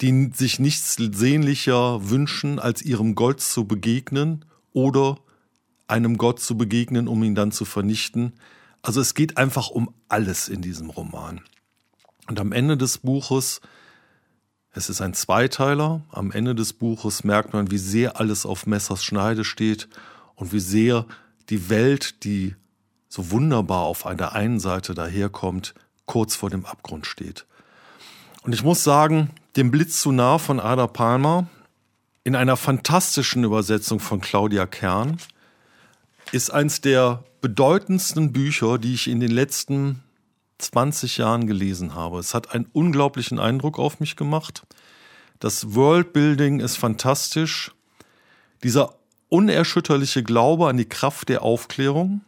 die 0.00 0.30
sich 0.34 0.58
nichts 0.58 0.94
sehnlicher 0.94 2.08
wünschen, 2.10 2.58
als 2.58 2.82
ihrem 2.82 3.14
Gott 3.14 3.40
zu 3.40 3.64
begegnen 3.64 4.44
oder 4.72 5.18
einem 5.88 6.18
Gott 6.18 6.40
zu 6.40 6.56
begegnen, 6.56 7.08
um 7.08 7.22
ihn 7.22 7.34
dann 7.34 7.50
zu 7.50 7.64
vernichten. 7.64 8.34
Also 8.82 9.00
es 9.00 9.14
geht 9.14 9.36
einfach 9.36 9.70
um 9.70 9.92
alles 10.08 10.48
in 10.48 10.62
diesem 10.62 10.90
Roman. 10.90 11.40
Und 12.28 12.38
am 12.38 12.52
Ende 12.52 12.76
des 12.76 12.98
Buches, 12.98 13.60
es 14.72 14.88
ist 14.88 15.00
ein 15.00 15.14
Zweiteiler, 15.14 16.02
am 16.10 16.30
Ende 16.30 16.54
des 16.54 16.74
Buches 16.74 17.24
merkt 17.24 17.54
man, 17.54 17.70
wie 17.70 17.78
sehr 17.78 18.20
alles 18.20 18.46
auf 18.46 18.66
Messers 18.66 19.02
Schneide 19.02 19.44
steht 19.44 19.88
und 20.36 20.52
wie 20.52 20.60
sehr 20.60 21.06
die 21.48 21.70
Welt, 21.70 22.22
die 22.24 22.54
so 23.08 23.30
wunderbar 23.30 23.84
auf 23.84 24.06
einer 24.06 24.32
einen 24.34 24.60
Seite 24.60 24.94
daherkommt, 24.94 25.74
kurz 26.04 26.36
vor 26.36 26.50
dem 26.50 26.66
Abgrund 26.66 27.06
steht. 27.06 27.46
Und 28.42 28.52
ich 28.52 28.62
muss 28.62 28.84
sagen, 28.84 29.30
dem 29.58 29.72
Blitz 29.72 30.00
zu 30.00 30.12
nah 30.12 30.38
von 30.38 30.60
Ada 30.60 30.86
Palmer 30.86 31.48
in 32.22 32.36
einer 32.36 32.56
fantastischen 32.56 33.42
Übersetzung 33.42 33.98
von 33.98 34.20
Claudia 34.20 34.66
Kern 34.66 35.16
ist 36.30 36.52
eins 36.52 36.80
der 36.80 37.24
bedeutendsten 37.40 38.32
Bücher, 38.32 38.78
die 38.78 38.94
ich 38.94 39.08
in 39.08 39.18
den 39.18 39.32
letzten 39.32 40.04
20 40.58 41.16
Jahren 41.16 41.48
gelesen 41.48 41.96
habe. 41.96 42.20
Es 42.20 42.34
hat 42.34 42.54
einen 42.54 42.66
unglaublichen 42.72 43.40
Eindruck 43.40 43.80
auf 43.80 43.98
mich 43.98 44.14
gemacht. 44.14 44.62
Das 45.40 45.74
Worldbuilding 45.74 46.60
ist 46.60 46.76
fantastisch. 46.76 47.72
Dieser 48.62 48.94
unerschütterliche 49.28 50.22
Glaube 50.22 50.68
an 50.68 50.76
die 50.76 50.88
Kraft 50.88 51.30
der 51.30 51.42
Aufklärung. 51.42 52.20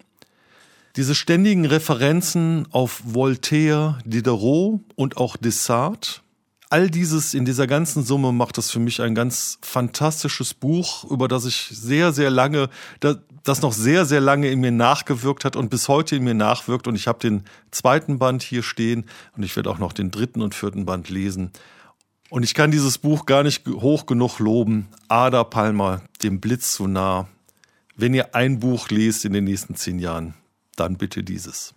Diese 0.96 1.14
ständigen 1.14 1.64
Referenzen 1.64 2.66
auf 2.72 3.00
Voltaire, 3.04 4.00
Diderot 4.04 4.80
und 4.96 5.16
auch 5.16 5.36
Descartes 5.36 6.22
all 6.70 6.88
dieses 6.88 7.35
in 7.35 7.44
dieser 7.44 7.66
ganzen 7.66 8.04
Summe 8.04 8.33
macht 8.33 8.56
das 8.56 8.70
für 8.70 8.78
mich 8.78 9.02
ein 9.02 9.14
ganz 9.14 9.59
fantastisches 9.61 10.54
Buch, 10.54 11.04
über 11.11 11.26
das 11.26 11.44
ich 11.44 11.68
sehr, 11.72 12.12
sehr 12.12 12.30
lange, 12.30 12.70
das 13.00 13.61
noch 13.61 13.72
sehr, 13.72 14.06
sehr 14.06 14.20
lange 14.20 14.48
in 14.48 14.61
mir 14.61 14.70
nachgewirkt 14.70 15.44
hat 15.44 15.56
und 15.56 15.68
bis 15.68 15.88
heute 15.88 16.16
in 16.16 16.24
mir 16.24 16.35
nachwirkt. 16.35 16.87
Und 16.87 16.94
ich 16.94 17.09
habe 17.09 17.18
den 17.18 17.42
zweiten 17.72 18.20
Band 18.20 18.42
hier 18.42 18.62
stehen 18.62 19.04
und 19.37 19.42
ich 19.42 19.54
werde 19.56 19.68
auch 19.68 19.78
noch 19.78 19.92
den 19.92 20.12
dritten 20.12 20.42
und 20.42 20.54
vierten 20.54 20.87
Band 20.87 21.11
lesen. 21.11 21.50
Und 22.30 22.44
ich 22.44 22.54
kann 22.54 22.70
dieses 22.70 22.98
Buch 22.98 23.26
gar 23.26 23.42
nicht 23.42 23.66
hoch 23.66 24.06
genug 24.06 24.38
loben. 24.38 24.87
Ada 25.09 25.42
Palmer, 25.42 26.02
dem 26.22 26.40
Blitz 26.40 26.74
zu 26.74 26.87
nah. 26.87 27.26
Wenn 27.96 28.14
ihr 28.14 28.37
ein 28.37 28.61
Buch 28.61 28.88
lest 28.90 29.24
in 29.24 29.33
den 29.33 29.44
nächsten 29.44 29.74
zehn 29.74 29.98
Jahren, 29.98 30.35
dann 30.76 30.96
bitte 30.96 31.24
dieses. 31.24 31.74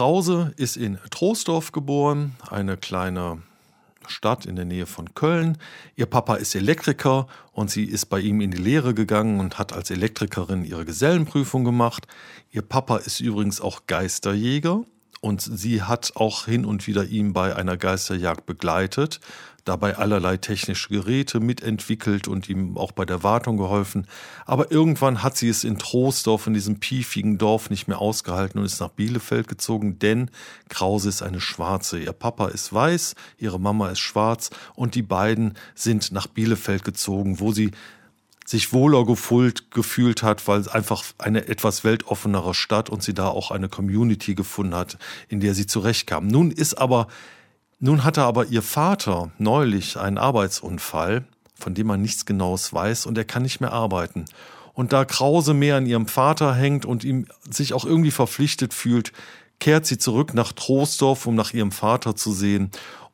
Krause 0.00 0.54
ist 0.56 0.78
in 0.78 0.96
Troisdorf 1.10 1.72
geboren, 1.72 2.34
eine 2.48 2.78
kleine 2.78 3.42
Stadt 4.06 4.46
in 4.46 4.56
der 4.56 4.64
Nähe 4.64 4.86
von 4.86 5.12
Köln. 5.12 5.58
Ihr 5.94 6.06
Papa 6.06 6.36
ist 6.36 6.54
Elektriker 6.54 7.26
und 7.52 7.70
sie 7.70 7.84
ist 7.84 8.06
bei 8.06 8.18
ihm 8.18 8.40
in 8.40 8.50
die 8.50 8.56
Lehre 8.56 8.94
gegangen 8.94 9.40
und 9.40 9.58
hat 9.58 9.74
als 9.74 9.90
Elektrikerin 9.90 10.64
ihre 10.64 10.86
Gesellenprüfung 10.86 11.64
gemacht. 11.64 12.06
Ihr 12.50 12.62
Papa 12.62 12.96
ist 12.96 13.20
übrigens 13.20 13.60
auch 13.60 13.82
Geisterjäger 13.86 14.86
und 15.20 15.42
sie 15.42 15.82
hat 15.82 16.12
auch 16.14 16.46
hin 16.46 16.64
und 16.64 16.86
wieder 16.86 17.04
ihn 17.04 17.34
bei 17.34 17.54
einer 17.54 17.76
Geisterjagd 17.76 18.46
begleitet 18.46 19.20
dabei 19.70 19.96
allerlei 19.96 20.36
technische 20.36 20.88
Geräte 20.88 21.38
mitentwickelt 21.38 22.26
und 22.26 22.48
ihm 22.48 22.76
auch 22.76 22.90
bei 22.90 23.04
der 23.04 23.22
Wartung 23.22 23.56
geholfen. 23.56 24.08
Aber 24.44 24.72
irgendwann 24.72 25.22
hat 25.22 25.36
sie 25.36 25.48
es 25.48 25.62
in 25.62 25.78
Troisdorf, 25.78 26.48
in 26.48 26.54
diesem 26.54 26.80
piefigen 26.80 27.38
Dorf, 27.38 27.70
nicht 27.70 27.86
mehr 27.86 28.00
ausgehalten 28.00 28.58
und 28.58 28.66
ist 28.66 28.80
nach 28.80 28.88
Bielefeld 28.88 29.46
gezogen, 29.46 30.00
denn 30.00 30.28
Krause 30.68 31.08
ist 31.08 31.22
eine 31.22 31.40
Schwarze. 31.40 32.00
Ihr 32.00 32.12
Papa 32.12 32.48
ist 32.48 32.72
weiß, 32.72 33.14
ihre 33.38 33.60
Mama 33.60 33.90
ist 33.90 34.00
schwarz 34.00 34.50
und 34.74 34.96
die 34.96 35.02
beiden 35.02 35.54
sind 35.76 36.10
nach 36.10 36.26
Bielefeld 36.26 36.82
gezogen, 36.84 37.38
wo 37.38 37.52
sie 37.52 37.70
sich 38.44 38.72
wohler 38.72 39.06
gefühlt, 39.06 39.70
gefühlt 39.70 40.24
hat, 40.24 40.48
weil 40.48 40.58
es 40.58 40.66
einfach 40.66 41.04
eine 41.18 41.46
etwas 41.46 41.84
weltoffenere 41.84 42.54
Stadt 42.54 42.90
und 42.90 43.04
sie 43.04 43.14
da 43.14 43.28
auch 43.28 43.52
eine 43.52 43.68
Community 43.68 44.34
gefunden 44.34 44.74
hat, 44.74 44.98
in 45.28 45.38
der 45.38 45.54
sie 45.54 45.68
zurechtkam. 45.68 46.26
Nun 46.26 46.50
ist 46.50 46.74
aber 46.74 47.06
Nun 47.82 48.04
hatte 48.04 48.22
aber 48.24 48.44
ihr 48.44 48.60
Vater 48.60 49.30
neulich 49.38 49.96
einen 49.96 50.18
Arbeitsunfall, 50.18 51.24
von 51.58 51.74
dem 51.74 51.86
man 51.86 52.02
nichts 52.02 52.26
Genaues 52.26 52.74
weiß, 52.74 53.06
und 53.06 53.16
er 53.16 53.24
kann 53.24 53.42
nicht 53.42 53.60
mehr 53.60 53.72
arbeiten. 53.72 54.26
Und 54.74 54.92
da 54.92 55.06
Krause 55.06 55.54
mehr 55.54 55.76
an 55.76 55.86
ihrem 55.86 56.06
Vater 56.06 56.54
hängt 56.54 56.84
und 56.84 57.04
ihm 57.04 57.26
sich 57.48 57.72
auch 57.72 57.86
irgendwie 57.86 58.10
verpflichtet 58.10 58.74
fühlt, 58.74 59.12
kehrt 59.60 59.86
sie 59.86 59.96
zurück 59.96 60.34
nach 60.34 60.52
Troisdorf, 60.52 61.26
um 61.26 61.34
nach 61.34 61.54
ihrem 61.54 61.72
Vater 61.72 62.14
zu 62.16 62.32
sehen 62.32 62.70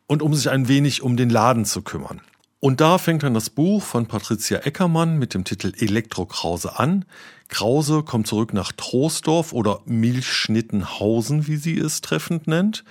und 0.08 0.20
um 0.20 0.34
sich 0.34 0.50
ein 0.50 0.66
wenig 0.66 1.00
um 1.00 1.16
den 1.16 1.30
Laden 1.30 1.64
zu 1.64 1.82
kümmern. 1.82 2.20
Und 2.58 2.80
da 2.80 2.98
fängt 2.98 3.22
dann 3.22 3.34
das 3.34 3.50
Buch 3.50 3.84
von 3.84 4.06
Patricia 4.06 4.58
Eckermann 4.58 5.16
mit 5.16 5.32
dem 5.34 5.44
Titel 5.44 5.72
Elektro 5.78 6.26
Krause 6.26 6.76
an. 6.76 7.04
Krause 7.48 8.02
kommt 8.02 8.26
zurück 8.26 8.52
nach 8.52 8.72
Troisdorf 8.72 9.52
oder 9.52 9.80
Milchschnittenhausen, 9.84 11.46
wie 11.46 11.56
sie 11.56 11.78
es 11.78 12.00
treffend 12.00 12.48
nennt 12.48 12.82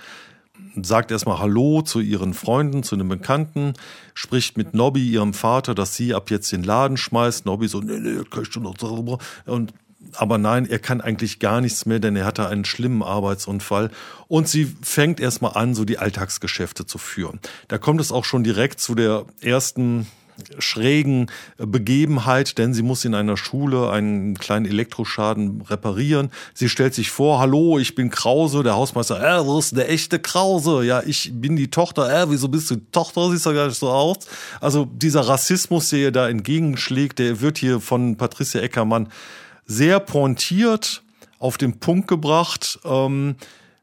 sagt 0.84 1.10
erstmal 1.10 1.38
Hallo 1.38 1.82
zu 1.82 2.00
ihren 2.00 2.34
Freunden, 2.34 2.82
zu 2.82 2.96
den 2.96 3.08
Bekannten, 3.08 3.74
spricht 4.14 4.56
mit 4.56 4.74
Nobby, 4.74 5.08
ihrem 5.08 5.34
Vater, 5.34 5.74
dass 5.74 5.94
sie 5.94 6.14
ab 6.14 6.30
jetzt 6.30 6.50
den 6.52 6.62
Laden 6.62 6.96
schmeißt. 6.96 7.46
Nobby 7.46 7.68
so, 7.68 7.80
nee, 7.80 7.98
nee, 7.98 8.22
kann 8.30 8.42
ich 8.42 8.52
schon 8.52 8.64
noch 8.64 8.76
darüber. 8.76 9.18
Und 9.44 9.72
aber 10.14 10.38
nein, 10.38 10.66
er 10.66 10.78
kann 10.78 11.00
eigentlich 11.00 11.40
gar 11.40 11.60
nichts 11.60 11.86
mehr, 11.86 11.98
denn 11.98 12.16
er 12.16 12.24
hatte 12.24 12.48
einen 12.48 12.64
schlimmen 12.64 13.02
Arbeitsunfall. 13.02 13.90
Und 14.28 14.48
sie 14.48 14.76
fängt 14.82 15.20
erstmal 15.20 15.54
an, 15.54 15.74
so 15.74 15.84
die 15.84 15.98
Alltagsgeschäfte 15.98 16.86
zu 16.86 16.98
führen. 16.98 17.40
Da 17.68 17.78
kommt 17.78 18.00
es 18.00 18.12
auch 18.12 18.24
schon 18.24 18.44
direkt 18.44 18.80
zu 18.80 18.94
der 18.94 19.24
ersten 19.40 20.06
schrägen 20.58 21.30
Begebenheit, 21.58 22.58
denn 22.58 22.74
sie 22.74 22.82
muss 22.82 23.04
in 23.04 23.14
einer 23.14 23.36
Schule 23.36 23.90
einen 23.90 24.36
kleinen 24.38 24.66
Elektroschaden 24.66 25.62
reparieren. 25.62 26.30
Sie 26.54 26.68
stellt 26.68 26.94
sich 26.94 27.10
vor, 27.10 27.38
hallo, 27.38 27.78
ich 27.78 27.94
bin 27.94 28.10
Krause, 28.10 28.62
der 28.62 28.74
Hausmeister, 28.74 29.20
äh, 29.22 29.44
wo 29.44 29.58
ist 29.58 29.76
der 29.76 29.90
echte 29.90 30.18
Krause? 30.18 30.84
Ja, 30.84 31.02
ich 31.04 31.32
bin 31.34 31.56
die 31.56 31.70
Tochter, 31.70 32.22
äh, 32.22 32.30
wieso 32.30 32.48
bist 32.48 32.70
du 32.70 32.76
Tochter? 32.92 33.30
Siehst 33.30 33.46
du 33.46 33.54
gar 33.54 33.68
nicht 33.68 33.78
so 33.78 33.90
aus. 33.90 34.18
Also 34.60 34.84
dieser 34.84 35.22
Rassismus, 35.22 35.88
der 35.90 35.98
ihr 35.98 36.12
da 36.12 36.28
entgegenschlägt, 36.28 37.18
der 37.18 37.40
wird 37.40 37.58
hier 37.58 37.80
von 37.80 38.16
Patricia 38.16 38.60
Eckermann 38.60 39.08
sehr 39.66 40.00
pointiert 40.00 41.02
auf 41.38 41.58
den 41.58 41.78
Punkt 41.78 42.08
gebracht, 42.08 42.78
ähm, 42.84 43.36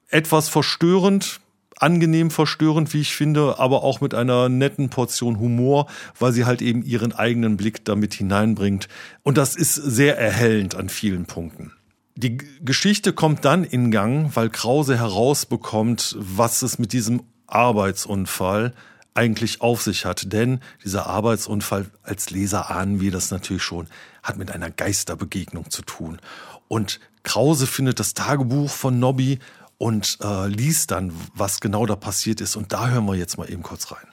etwas 0.10 0.50
verstörend, 0.50 1.40
angenehm 1.80 2.32
verstörend, 2.32 2.94
wie 2.94 3.02
ich 3.02 3.16
finde, 3.16 3.60
aber 3.60 3.84
auch 3.84 4.02
mit 4.02 4.14
einer 4.14 4.50
netten 4.50 4.90
Portion 4.90 5.40
Humor, 5.40 5.88
weil 6.20 6.32
sie 6.32 6.46
halt 6.46 6.62
eben 6.62 6.84
ihren 6.84 7.14
eigenen 7.14 7.58
Blick 7.58 7.86
damit 7.86 8.14
hineinbringt. 8.14 8.88
Und 9.24 9.38
das 9.38 9.56
ist 9.56 9.76
sehr 9.76 10.18
erhellend 10.18 10.76
an 10.76 10.90
vielen 10.90 11.26
Punkten. 11.26 11.72
Die 12.16 12.38
Geschichte 12.62 13.12
kommt 13.12 13.44
dann 13.44 13.64
in 13.64 13.90
Gang, 13.90 14.36
weil 14.36 14.50
Krause 14.50 14.98
herausbekommt, 14.98 16.16
was 16.20 16.62
es 16.62 16.78
mit 16.78 16.94
diesem 16.94 17.24
Arbeitsunfall 17.48 18.74
eigentlich 19.16 19.62
auf 19.62 19.82
sich 19.82 20.06
hat. 20.06 20.32
Denn 20.32 20.60
dieser 20.84 21.08
Arbeitsunfall, 21.08 21.88
als 22.04 22.30
Leser 22.30 22.70
ahnen 22.70 23.00
wir 23.00 23.12
das 23.12 23.32
natürlich 23.32 23.64
schon, 23.64 23.88
hat 24.22 24.38
mit 24.38 24.52
einer 24.52 24.70
Geisterbegegnung 24.70 25.70
zu 25.70 25.82
tun. 25.82 26.20
Und 26.68 27.00
Krause 27.24 27.68
findet 27.68 28.00
das 28.00 28.14
Tagebuch 28.14 28.70
von 28.70 29.00
Nobby 29.00 29.40
und 29.78 30.18
äh, 30.22 30.48
liest 30.48 30.92
dann, 30.92 31.14
was 31.36 31.60
genau 31.60 31.86
da 31.86 31.96
passiert 31.96 32.42
ist. 32.42 32.56
Und 32.56 32.74
da 32.74 32.90
hören 32.90 33.06
wir 33.06 33.16
jetzt 33.16 33.38
mal 33.38 33.50
eben 33.50 33.64
kurz 33.64 33.92
rein. 33.92 34.08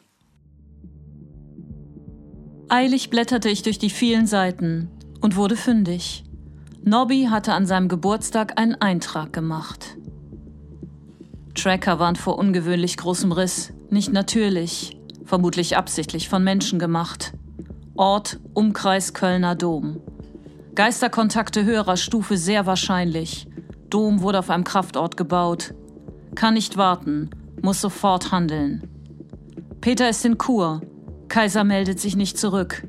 Eilig 2.69 3.11
blätterte 3.11 3.49
ich 3.49 3.63
durch 3.63 3.79
die 3.79 3.91
vielen 3.91 4.27
Seiten 4.27 4.89
und 5.21 5.37
wurde 5.37 5.57
fündig. 5.57 6.25
Nobby 6.85 7.29
hatte 7.31 7.53
an 7.53 7.67
seinem 7.67 7.89
Geburtstag 7.89 8.59
einen 8.59 8.75
Eintrag 8.77 9.33
gemacht. 9.33 9.97
Tracker 11.55 11.99
waren 11.99 12.17
vor 12.17 12.39
ungewöhnlich 12.39 12.97
großem 12.97 13.33
Riss, 13.33 13.73
nicht 13.91 14.13
natürlich, 14.13 14.99
vermutlich 15.25 15.77
absichtlich 15.77 16.29
von 16.29 16.43
Menschen 16.43 16.79
gemacht. 16.79 17.33
Ort, 17.97 18.41
Umkreis 18.55 19.13
Kölner 19.13 19.57
Dom. 19.57 20.01
Geisterkontakte 20.75 21.65
höherer 21.65 21.97
Stufe 21.97 22.37
sehr 22.37 22.65
wahrscheinlich. 22.65 23.47
Dom 23.91 24.23
wurde 24.23 24.39
auf 24.39 24.51
einem 24.51 24.65
Kraftort 24.65 25.17
gebaut. 25.17 25.75
Kann 26.35 26.55
nicht 26.55 26.77
warten, 26.77 27.31
muss 27.61 27.81
sofort 27.81 28.33
handeln. 28.33 28.89
Peter 29.81 30.09
ist 30.09 30.25
in 30.25 30.39
Kur. 30.39 30.81
Kaiser 31.29 31.65
meldet 31.65 32.01
sich 32.01 32.17
nicht 32.17 32.39
zurück. 32.39 32.87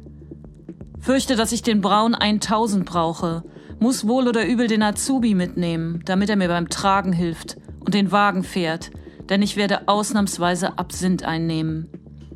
Fürchte, 1.00 1.36
dass 1.36 1.52
ich 1.52 1.64
den 1.64 1.82
Braun 1.82 2.16
1000 2.16 2.86
brauche. 2.86 3.44
Muss 3.80 4.08
wohl 4.08 4.28
oder 4.28 4.46
übel 4.46 4.68
den 4.68 4.84
Azubi 4.84 5.34
mitnehmen, 5.34 6.02
damit 6.06 6.30
er 6.30 6.36
mir 6.36 6.48
beim 6.48 6.70
Tragen 6.70 7.14
hilft 7.14 7.58
und 7.80 7.96
den 7.96 8.12
Wagen 8.12 8.44
fährt, 8.44 8.92
denn 9.30 9.42
ich 9.42 9.58
werde 9.58 9.88
ausnahmsweise 9.88 10.78
Absinth 10.78 11.24
einnehmen. 11.24 11.90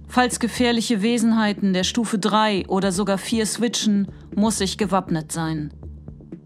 Falls 0.08 0.39
gefährliche 0.39 1.01
Wesenheiten 1.01 1.73
der 1.73 1.84
Stufe 1.84 2.17
3 2.17 2.67
oder 2.67 2.91
sogar 2.91 3.17
4 3.17 3.45
switchen, 3.45 4.08
muss 4.36 4.62
ich 4.62 4.78
gewappnet 4.78 5.32
sein. 5.32 5.71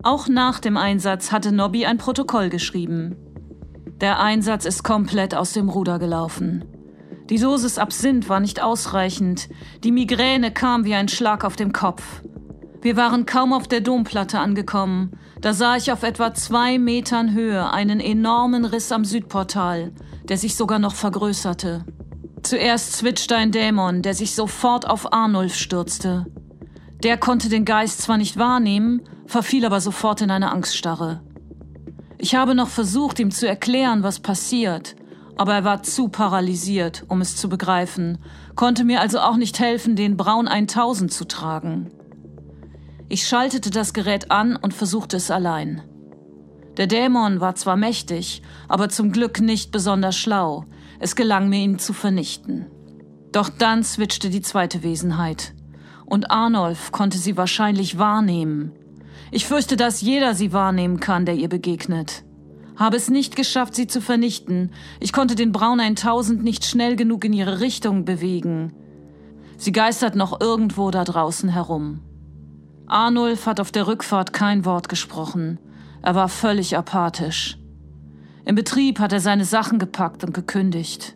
Auch 0.01 0.29
nach 0.29 0.59
dem 0.59 0.77
Einsatz 0.77 1.31
hatte 1.31 1.51
Nobby 1.51 1.85
ein 1.85 1.97
Protokoll 1.97 2.49
geschrieben. 2.49 3.17
Der 3.99 4.19
Einsatz 4.21 4.63
ist 4.63 4.83
komplett 4.83 5.35
aus 5.35 5.51
dem 5.51 5.67
Ruder 5.67 5.99
gelaufen. 5.99 6.63
Die 7.29 7.37
Dosis 7.37 7.77
Absinth 7.77 8.29
war 8.29 8.39
nicht 8.39 8.63
ausreichend. 8.63 9.49
Die 9.83 9.91
Migräne 9.91 10.51
kam 10.51 10.85
wie 10.85 10.95
ein 10.95 11.09
Schlag 11.09 11.43
auf 11.43 11.57
dem 11.57 11.73
Kopf. 11.73 12.23
Wir 12.81 12.95
waren 12.95 13.25
kaum 13.25 13.51
auf 13.51 13.67
der 13.67 13.81
Domplatte 13.81 14.39
angekommen. 14.39 15.11
Da 15.41 15.53
sah 15.53 15.75
ich 15.75 15.91
auf 15.91 16.03
etwa 16.03 16.33
zwei 16.33 16.79
Metern 16.79 17.33
Höhe 17.33 17.71
einen 17.71 17.99
enormen 17.99 18.63
Riss 18.63 18.93
am 18.93 19.03
Südportal, 19.03 19.91
der 20.23 20.37
sich 20.37 20.55
sogar 20.55 20.79
noch 20.79 20.95
vergrößerte. 20.95 21.83
Zuerst 22.41 22.93
switchte 22.93 23.35
ein 23.35 23.51
Dämon, 23.51 24.01
der 24.01 24.13
sich 24.13 24.33
sofort 24.33 24.89
auf 24.89 25.11
Arnulf 25.11 25.55
stürzte. 25.55 26.25
Der 27.03 27.17
konnte 27.17 27.49
den 27.49 27.65
Geist 27.65 28.01
zwar 28.01 28.17
nicht 28.17 28.37
wahrnehmen, 28.37 29.01
verfiel 29.29 29.63
aber 29.65 29.79
sofort 29.79 30.21
in 30.21 30.31
eine 30.31 30.51
Angststarre. 30.51 31.21
Ich 32.17 32.33
habe 32.35 32.55
noch 32.55 32.67
versucht, 32.67 33.19
ihm 33.19 33.29
zu 33.29 33.47
erklären, 33.47 34.01
was 34.01 34.19
passiert, 34.19 34.95
aber 35.37 35.53
er 35.53 35.63
war 35.63 35.83
zu 35.83 36.09
paralysiert, 36.09 37.05
um 37.07 37.21
es 37.21 37.35
zu 37.35 37.47
begreifen, 37.47 38.17
konnte 38.55 38.83
mir 38.83 38.99
also 38.99 39.19
auch 39.19 39.37
nicht 39.37 39.59
helfen, 39.59 39.95
den 39.95 40.17
Braun 40.17 40.47
1000 40.47 41.13
zu 41.13 41.25
tragen. 41.25 41.91
Ich 43.07 43.27
schaltete 43.27 43.69
das 43.69 43.93
Gerät 43.93 44.31
an 44.31 44.55
und 44.55 44.73
versuchte 44.73 45.17
es 45.17 45.31
allein. 45.31 45.83
Der 46.77 46.87
Dämon 46.87 47.39
war 47.39 47.55
zwar 47.55 47.75
mächtig, 47.75 48.41
aber 48.67 48.89
zum 48.89 49.11
Glück 49.11 49.39
nicht 49.39 49.71
besonders 49.71 50.17
schlau. 50.17 50.65
Es 50.99 51.15
gelang 51.15 51.49
mir, 51.49 51.59
ihn 51.59 51.77
zu 51.77 51.93
vernichten. 51.93 52.65
Doch 53.31 53.49
dann 53.49 53.83
switchte 53.83 54.29
die 54.29 54.41
zweite 54.41 54.81
Wesenheit. 54.81 55.53
Und 56.05 56.31
Arnolf 56.31 56.91
konnte 56.91 57.19
sie 57.19 57.37
wahrscheinlich 57.37 57.99
wahrnehmen. 57.99 58.73
Ich 59.31 59.45
fürchte, 59.45 59.77
dass 59.77 60.01
jeder 60.01 60.33
sie 60.33 60.53
wahrnehmen 60.53 60.99
kann, 60.99 61.25
der 61.25 61.35
ihr 61.35 61.49
begegnet. 61.49 62.23
Habe 62.75 62.97
es 62.97 63.09
nicht 63.09 63.35
geschafft, 63.35 63.75
sie 63.75 63.87
zu 63.87 64.01
vernichten. 64.01 64.71
Ich 64.99 65.11
konnte 65.11 65.35
den 65.35 65.51
Braun 65.51 65.79
1000 65.79 66.43
nicht 66.43 66.65
schnell 66.65 66.95
genug 66.95 67.25
in 67.25 67.33
ihre 67.33 67.59
Richtung 67.59 68.05
bewegen. 68.05 68.73
Sie 69.57 69.73
geistert 69.73 70.15
noch 70.15 70.39
irgendwo 70.39 70.89
da 70.89 71.03
draußen 71.03 71.49
herum. 71.49 71.99
Arnulf 72.87 73.45
hat 73.45 73.59
auf 73.59 73.71
der 73.71 73.85
Rückfahrt 73.85 74.33
kein 74.33 74.65
Wort 74.65 74.89
gesprochen. 74.89 75.59
Er 76.01 76.15
war 76.15 76.29
völlig 76.29 76.77
apathisch. 76.77 77.57
Im 78.45 78.55
Betrieb 78.55 78.99
hat 78.99 79.11
er 79.11 79.19
seine 79.19 79.45
Sachen 79.45 79.77
gepackt 79.77 80.23
und 80.23 80.33
gekündigt. 80.33 81.15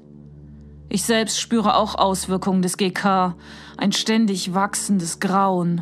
Ich 0.89 1.03
selbst 1.03 1.39
spüre 1.39 1.75
auch 1.75 1.95
Auswirkungen 1.95 2.61
des 2.61 2.77
GK, 2.77 3.35
ein 3.77 3.91
ständig 3.91 4.53
wachsendes 4.53 5.19
Grauen. 5.19 5.81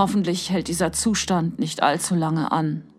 Hoffentlich 0.00 0.48
hält 0.48 0.68
dieser 0.68 0.92
Zustand 0.92 1.58
nicht 1.58 1.82
allzu 1.82 2.14
lange 2.14 2.52
an. 2.52 2.89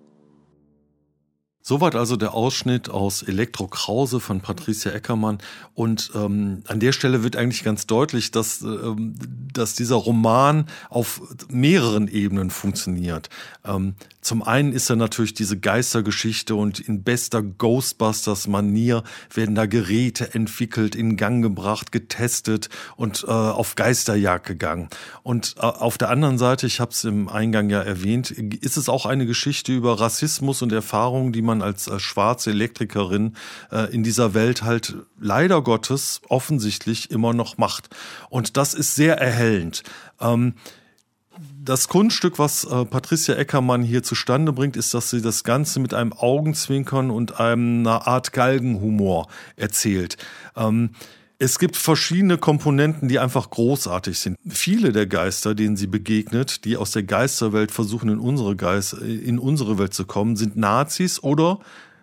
Soweit 1.62 1.96
also 1.96 2.16
der 2.16 2.34
Ausschnitt 2.34 2.90
aus 2.90 3.22
Elektro 3.22 3.68
Krause 3.68 4.20
von 4.20 4.42
Patricia 4.42 4.92
Eckermann. 4.92 5.38
Und 5.76 6.12
ähm, 6.16 6.64
an 6.68 6.80
der 6.80 6.92
Stelle 6.92 7.24
wird 7.24 7.36
eigentlich 7.36 7.64
ganz 7.64 7.86
deutlich, 7.86 8.32
dass, 8.32 8.62
ähm, 8.62 9.16
dass 9.54 9.76
dieser 9.76 9.96
Roman 9.96 10.66
auf 10.90 11.22
mehreren 11.50 12.08
Ebenen 12.08 12.50
funktioniert. 12.50 13.30
Ähm, 13.64 13.96
zum 14.22 14.44
einen 14.44 14.72
ist 14.72 14.90
er 14.90 14.96
natürlich 14.96 15.34
diese 15.34 15.60
Geistergeschichte 15.60 16.54
und 16.56 16.80
in 16.80 17.04
bester 17.04 17.42
Ghostbusters-Manier 17.42 19.04
werden 19.34 19.56
da 19.56 19.66
Geräte 19.66 20.34
entwickelt, 20.36 20.96
in 20.96 21.18
Gang 21.18 21.42
gebracht, 21.42 21.92
getestet 21.92 22.70
und 22.96 23.26
äh, 23.28 23.32
auf 23.32 23.76
Geisterjagd 23.76 24.46
gegangen. 24.46 24.90
Und 25.24 25.56
äh, 25.58 25.62
auf 25.62 25.98
der 25.98 26.10
anderen 26.10 26.38
Seite, 26.38 26.68
ich 26.68 26.80
habe 26.80 26.92
es 26.92 27.04
im 27.04 27.30
Eingang 27.30 27.70
ja 27.70 27.82
erwähnt, 27.82 28.32
ist 28.32 28.78
es 28.78 28.90
auch 28.90 29.06
eine 29.06 29.26
Geschichte 29.26 29.74
über 29.74 30.00
Rassismus 30.00 30.62
und 30.62 30.72
Erfahrungen, 30.72 31.34
die 31.34 31.42
man 31.42 31.51
als, 31.60 31.90
als 31.90 32.04
schwarze 32.04 32.52
Elektrikerin 32.52 33.36
äh, 33.72 33.92
in 33.94 34.04
dieser 34.04 34.34
Welt 34.34 34.62
halt 34.62 34.96
leider 35.20 35.62
Gottes 35.62 36.22
offensichtlich 36.30 37.10
immer 37.10 37.34
noch 37.34 37.58
macht. 37.58 37.90
Und 38.30 38.58
das 38.58 38.76
ist 38.76 38.96
sehr 38.96 39.18
erhellend. 39.18 39.84
Ähm, 40.20 40.54
das 41.64 41.88
Kunststück, 41.88 42.40
was 42.40 42.64
äh, 42.64 42.86
Patricia 42.86 43.36
Eckermann 43.36 43.84
hier 43.84 44.04
zustande 44.04 44.54
bringt, 44.54 44.78
ist, 44.78 44.94
dass 44.94 45.10
sie 45.10 45.22
das 45.22 45.44
Ganze 45.44 45.80
mit 45.80 45.94
einem 45.94 46.14
Augenzwinkern 46.14 47.12
und 47.12 47.40
einer 47.40 48.08
Art 48.08 48.34
Galgenhumor 48.34 49.28
erzählt. 49.56 50.18
Ähm, 50.56 50.92
Es 51.44 51.58
gibt 51.58 51.76
verschiedene 51.76 52.38
Komponenten, 52.38 53.08
die 53.08 53.18
einfach 53.18 53.50
großartig 53.50 54.20
sind. 54.20 54.38
Viele 54.48 54.92
der 54.92 55.08
Geister, 55.08 55.56
denen 55.56 55.76
sie 55.76 55.88
begegnet, 55.88 56.66
die 56.66 56.78
aus 56.78 56.92
der 56.92 57.02
Geisterwelt 57.02 57.72
versuchen, 57.72 58.10
in 58.10 58.20
unsere, 58.20 58.56
Geist, 58.56 58.94
in 58.94 59.40
unsere 59.40 59.80
Welt 59.80 59.92
zu 59.92 60.06
kommen, 60.06 60.36
sind 60.36 60.56
Nazis 60.56 61.24
oder 61.24 61.58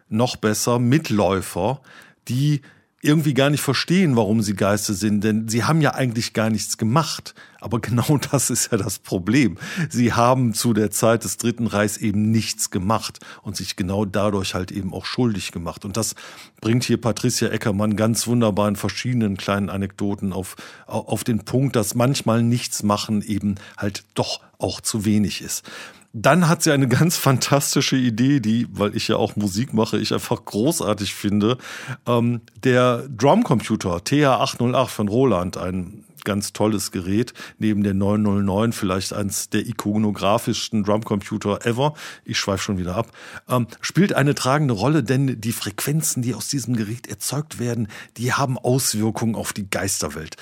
noch 0.09 0.35
besser 0.35 0.81
Mitläufer, 0.81 1.83
die 2.27 2.63
irgendwie 3.01 3.35
gar 3.35 3.49
nicht 3.49 3.61
verstehen, 3.61 4.17
warum 4.17 4.43
sie 4.43 4.55
Geister 4.55 4.93
sind, 4.93 5.23
denn 5.23 5.49
sie 5.49 5.63
haben 5.63 5.81
ja 5.81 5.95
eigentlich 5.95 6.33
gar 6.33 6.51
nichts 6.51 6.79
gemacht. 6.79 7.35
Aber 7.61 7.81
genau 7.81 8.19
das 8.31 8.51
ist 8.51 8.73
ja 8.73 8.79
das 8.79 8.99
Problem. 8.99 9.57
Sie 9.89 10.13
haben 10.13 10.53
zu 10.53 10.73
der 10.73 10.91
Zeit 10.91 11.25
des 11.25 11.37
Dritten 11.37 11.69
Reichs 11.69 11.97
eben 11.97 12.31
nichts 12.31 12.71
gemacht 12.71 13.21
und 13.43 13.57
sich 13.57 13.77
genau 13.77 14.05
dadurch 14.05 14.55
halt 14.55 14.73
eben 14.73 14.93
auch 14.93 15.05
schuldig 15.05 15.53
gemacht. 15.53 15.85
Und 15.85 15.97
das 15.97 16.17
bringt 16.61 16.85
hier 16.85 17.01
Patricia 17.01 17.49
Eckermann 17.49 17.95
ganz 17.95 18.27
wunderbar 18.27 18.69
in 18.69 18.77
verschiedenen 18.77 19.37
kleinen 19.37 19.71
Anekdoten 19.71 20.33
auf, 20.33 20.57
auf 20.87 21.23
den 21.23 21.45
Punkt, 21.45 21.77
dass 21.77 21.95
manchmal 21.95 22.43
nichts 22.43 22.83
machen 22.83 23.23
eben 23.23 23.57
halt 23.77 24.05
doch 24.15 24.41
auch 24.59 24.81
zu 24.81 25.05
wenig 25.05 25.41
ist. 25.41 25.63
Dann 26.13 26.49
hat 26.49 26.63
sie 26.63 26.73
eine 26.73 26.89
ganz 26.89 27.17
fantastische 27.17 27.97
Idee, 27.97 28.41
die, 28.41 28.67
weil 28.73 28.97
ich 28.97 29.09
ja 29.09 29.17
auch 29.17 29.37
Musik 29.37 29.75
mache, 29.75 29.99
ich 29.99 30.15
einfach 30.15 30.45
großartig 30.45 31.15
finde. 31.15 31.59
Ähm, 32.07 32.41
der 32.65 33.07
Drumcomputer 33.09 33.99
TH808 33.99 34.87
von 34.87 35.09
Roland, 35.09 35.59
ein 35.59 36.05
ganz 36.25 36.53
tolles 36.53 36.91
Gerät, 36.93 37.33
neben 37.59 37.83
der 37.83 37.95
909 37.95 38.73
vielleicht 38.73 39.13
eins 39.13 39.51
der 39.51 39.67
ikonografischsten 39.67 40.85
Drumcomputer 40.85 41.65
ever, 41.67 41.95
ich 42.25 42.39
schweife 42.39 42.65
schon 42.65 42.79
wieder 42.79 42.97
ab, 42.97 43.13
ähm, 43.49 43.67
spielt 43.81 44.13
eine 44.13 44.35
tragende 44.35 44.75
Rolle, 44.75 45.03
denn 45.03 45.41
die 45.41 45.53
Frequenzen, 45.53 46.23
die 46.23 46.35
aus 46.35 46.49
diesem 46.49 46.77
Gerät 46.77 47.07
erzeugt 47.07 47.59
werden, 47.59 47.89
die 48.17 48.33
haben 48.33 48.59
Auswirkungen 48.59 49.35
auf 49.35 49.53
die 49.53 49.71
Geisterwelt. 49.71 50.37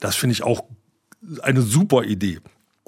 Das 0.00 0.16
finde 0.16 0.32
ich 0.32 0.42
auch 0.42 0.64
eine 1.42 1.62
super 1.62 2.04
Idee. 2.04 2.40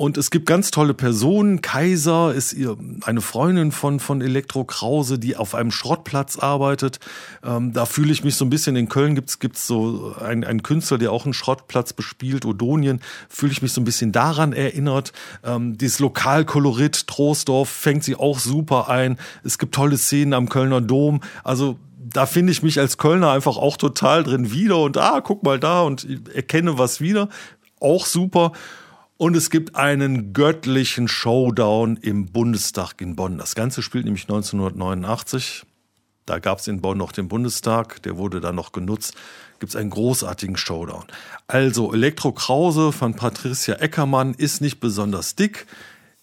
Und 0.03 0.19
es 0.19 0.33
gibt 0.33 0.47
ganz 0.47 0.73
tolle 0.73 0.95
Personen. 0.95 1.61
Kaiser 1.61 2.35
ist 2.35 2.55
ihr 2.55 2.77
eine 3.03 3.21
Freundin 3.21 3.71
von, 3.71 4.01
von 4.01 4.21
Elektro 4.21 4.65
Krause, 4.65 5.17
die 5.17 5.37
auf 5.37 5.55
einem 5.55 5.71
Schrottplatz 5.71 6.37
arbeitet. 6.41 6.99
Ähm, 7.45 7.73
da 7.73 7.87
fühle 7.87 8.11
ich 8.11 8.25
mich 8.25 8.35
so 8.35 8.45
ein 8.45 8.51
bisschen, 8.51 8.75
in 8.75 8.89
Köln 8.89 9.15
gibt's 9.15 9.39
gibt's 9.39 9.65
so 9.65 10.17
einen, 10.21 10.43
einen 10.43 10.65
Künstler, 10.65 10.99
der 10.99 11.13
auch 11.13 11.25
einen 11.25 11.35
Schrottplatz 11.35 11.93
bespielt, 11.93 12.45
Odonien, 12.45 13.01
fühle 13.29 13.53
ich 13.53 13.63
mich 13.63 13.73
so 13.73 13.81
ein 13.81 13.85
bisschen 13.85 14.11
daran 14.11 14.53
erinnert. 14.53 15.13
Ähm, 15.45 15.79
dieses 15.79 16.01
Lokalkolorit 16.01 17.07
Troisdorf 17.07 17.69
fängt 17.69 18.03
sie 18.03 18.17
auch 18.17 18.41
super 18.41 18.89
ein. 18.89 19.21
Es 19.45 19.57
gibt 19.57 19.73
tolle 19.73 19.99
Szenen 19.99 20.35
am 20.35 20.49
Kölner 20.49 20.81
Dom. 20.81 21.21
Also 21.45 21.79
da 21.97 22.27
finde 22.27 22.51
ich 22.51 22.65
mich 22.65 22.81
als 22.81 22.99
Kölner 22.99 23.31
einfach 23.31 23.57
auch 23.57 23.77
total 23.77 24.25
drin 24.25 24.51
wieder 24.51 24.79
und 24.79 24.99
ah, 24.99 25.21
guck 25.21 25.45
mal 25.45 25.61
da 25.61 25.83
und 25.83 26.09
erkenne 26.35 26.77
was 26.77 27.01
wieder. 27.01 27.29
Auch 27.79 28.05
super. 28.05 28.51
Und 29.23 29.37
es 29.37 29.51
gibt 29.51 29.77
einen 29.77 30.33
göttlichen 30.33 31.07
Showdown 31.07 31.97
im 31.97 32.27
Bundestag 32.27 33.01
in 33.01 33.15
Bonn. 33.15 33.39
Das 33.39 33.55
Ganze 33.55 33.81
spielt 33.81 34.05
nämlich 34.05 34.25
1989. 34.25 35.63
Da 36.27 36.41
gab 36.41 36.59
es 36.59 36.67
in 36.67 36.81
Bonn 36.81 36.99
noch 36.99 37.13
den 37.13 37.29
Bundestag, 37.29 38.03
der 38.03 38.17
wurde 38.17 38.41
dann 38.41 38.57
noch 38.57 38.73
genutzt. 38.73 39.15
Gibt 39.61 39.71
es 39.71 39.77
einen 39.77 39.91
großartigen 39.91 40.57
Showdown. 40.57 41.05
Also 41.47 41.95
Elektro 41.95 42.33
Krause 42.33 42.91
von 42.91 43.15
Patricia 43.15 43.77
Eckermann 43.77 44.35
ist 44.35 44.61
nicht 44.61 44.81
besonders 44.81 45.37
dick, 45.37 45.69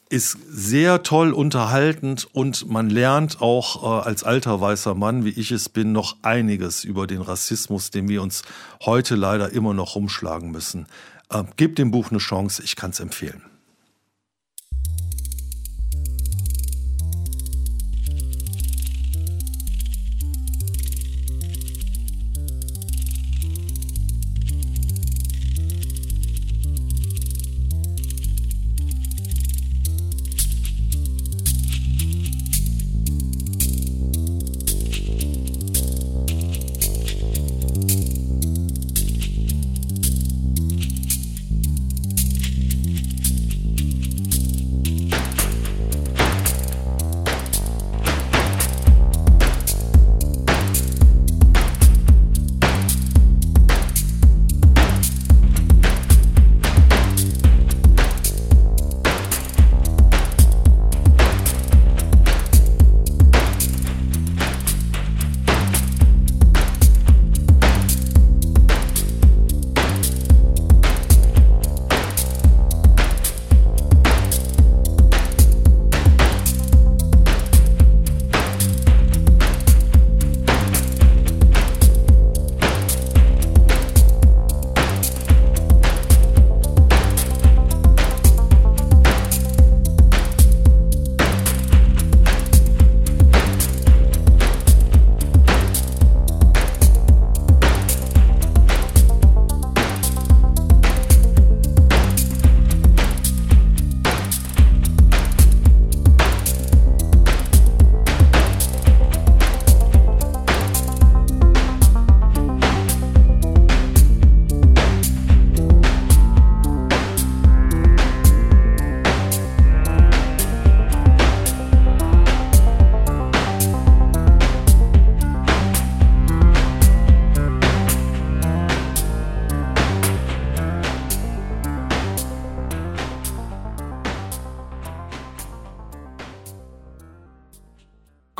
ist 0.09 0.37
sehr 0.49 1.01
toll 1.01 1.31
unterhaltend 1.31 2.27
und 2.33 2.69
man 2.69 2.89
lernt 2.89 3.41
auch 3.41 3.81
äh, 3.81 4.07
als 4.09 4.25
alter 4.25 4.59
weißer 4.59 4.93
Mann, 4.93 5.23
wie 5.23 5.29
ich 5.29 5.51
es 5.51 5.69
bin, 5.69 5.93
noch 5.93 6.17
einiges 6.21 6.83
über 6.83 7.07
den 7.07 7.21
Rassismus, 7.21 7.91
den 7.91 8.09
wir 8.09 8.21
uns 8.21 8.41
heute 8.83 9.15
leider 9.15 9.53
immer 9.53 9.73
noch 9.73 9.95
rumschlagen 9.95 10.51
müssen. 10.51 10.85
Äh, 11.31 11.43
gebt 11.57 11.77
dem 11.77 11.91
Buch 11.91 12.09
eine 12.09 12.19
Chance, 12.19 12.63
ich 12.63 12.75
kann 12.75 12.91
es 12.91 12.99
empfehlen. 12.99 13.48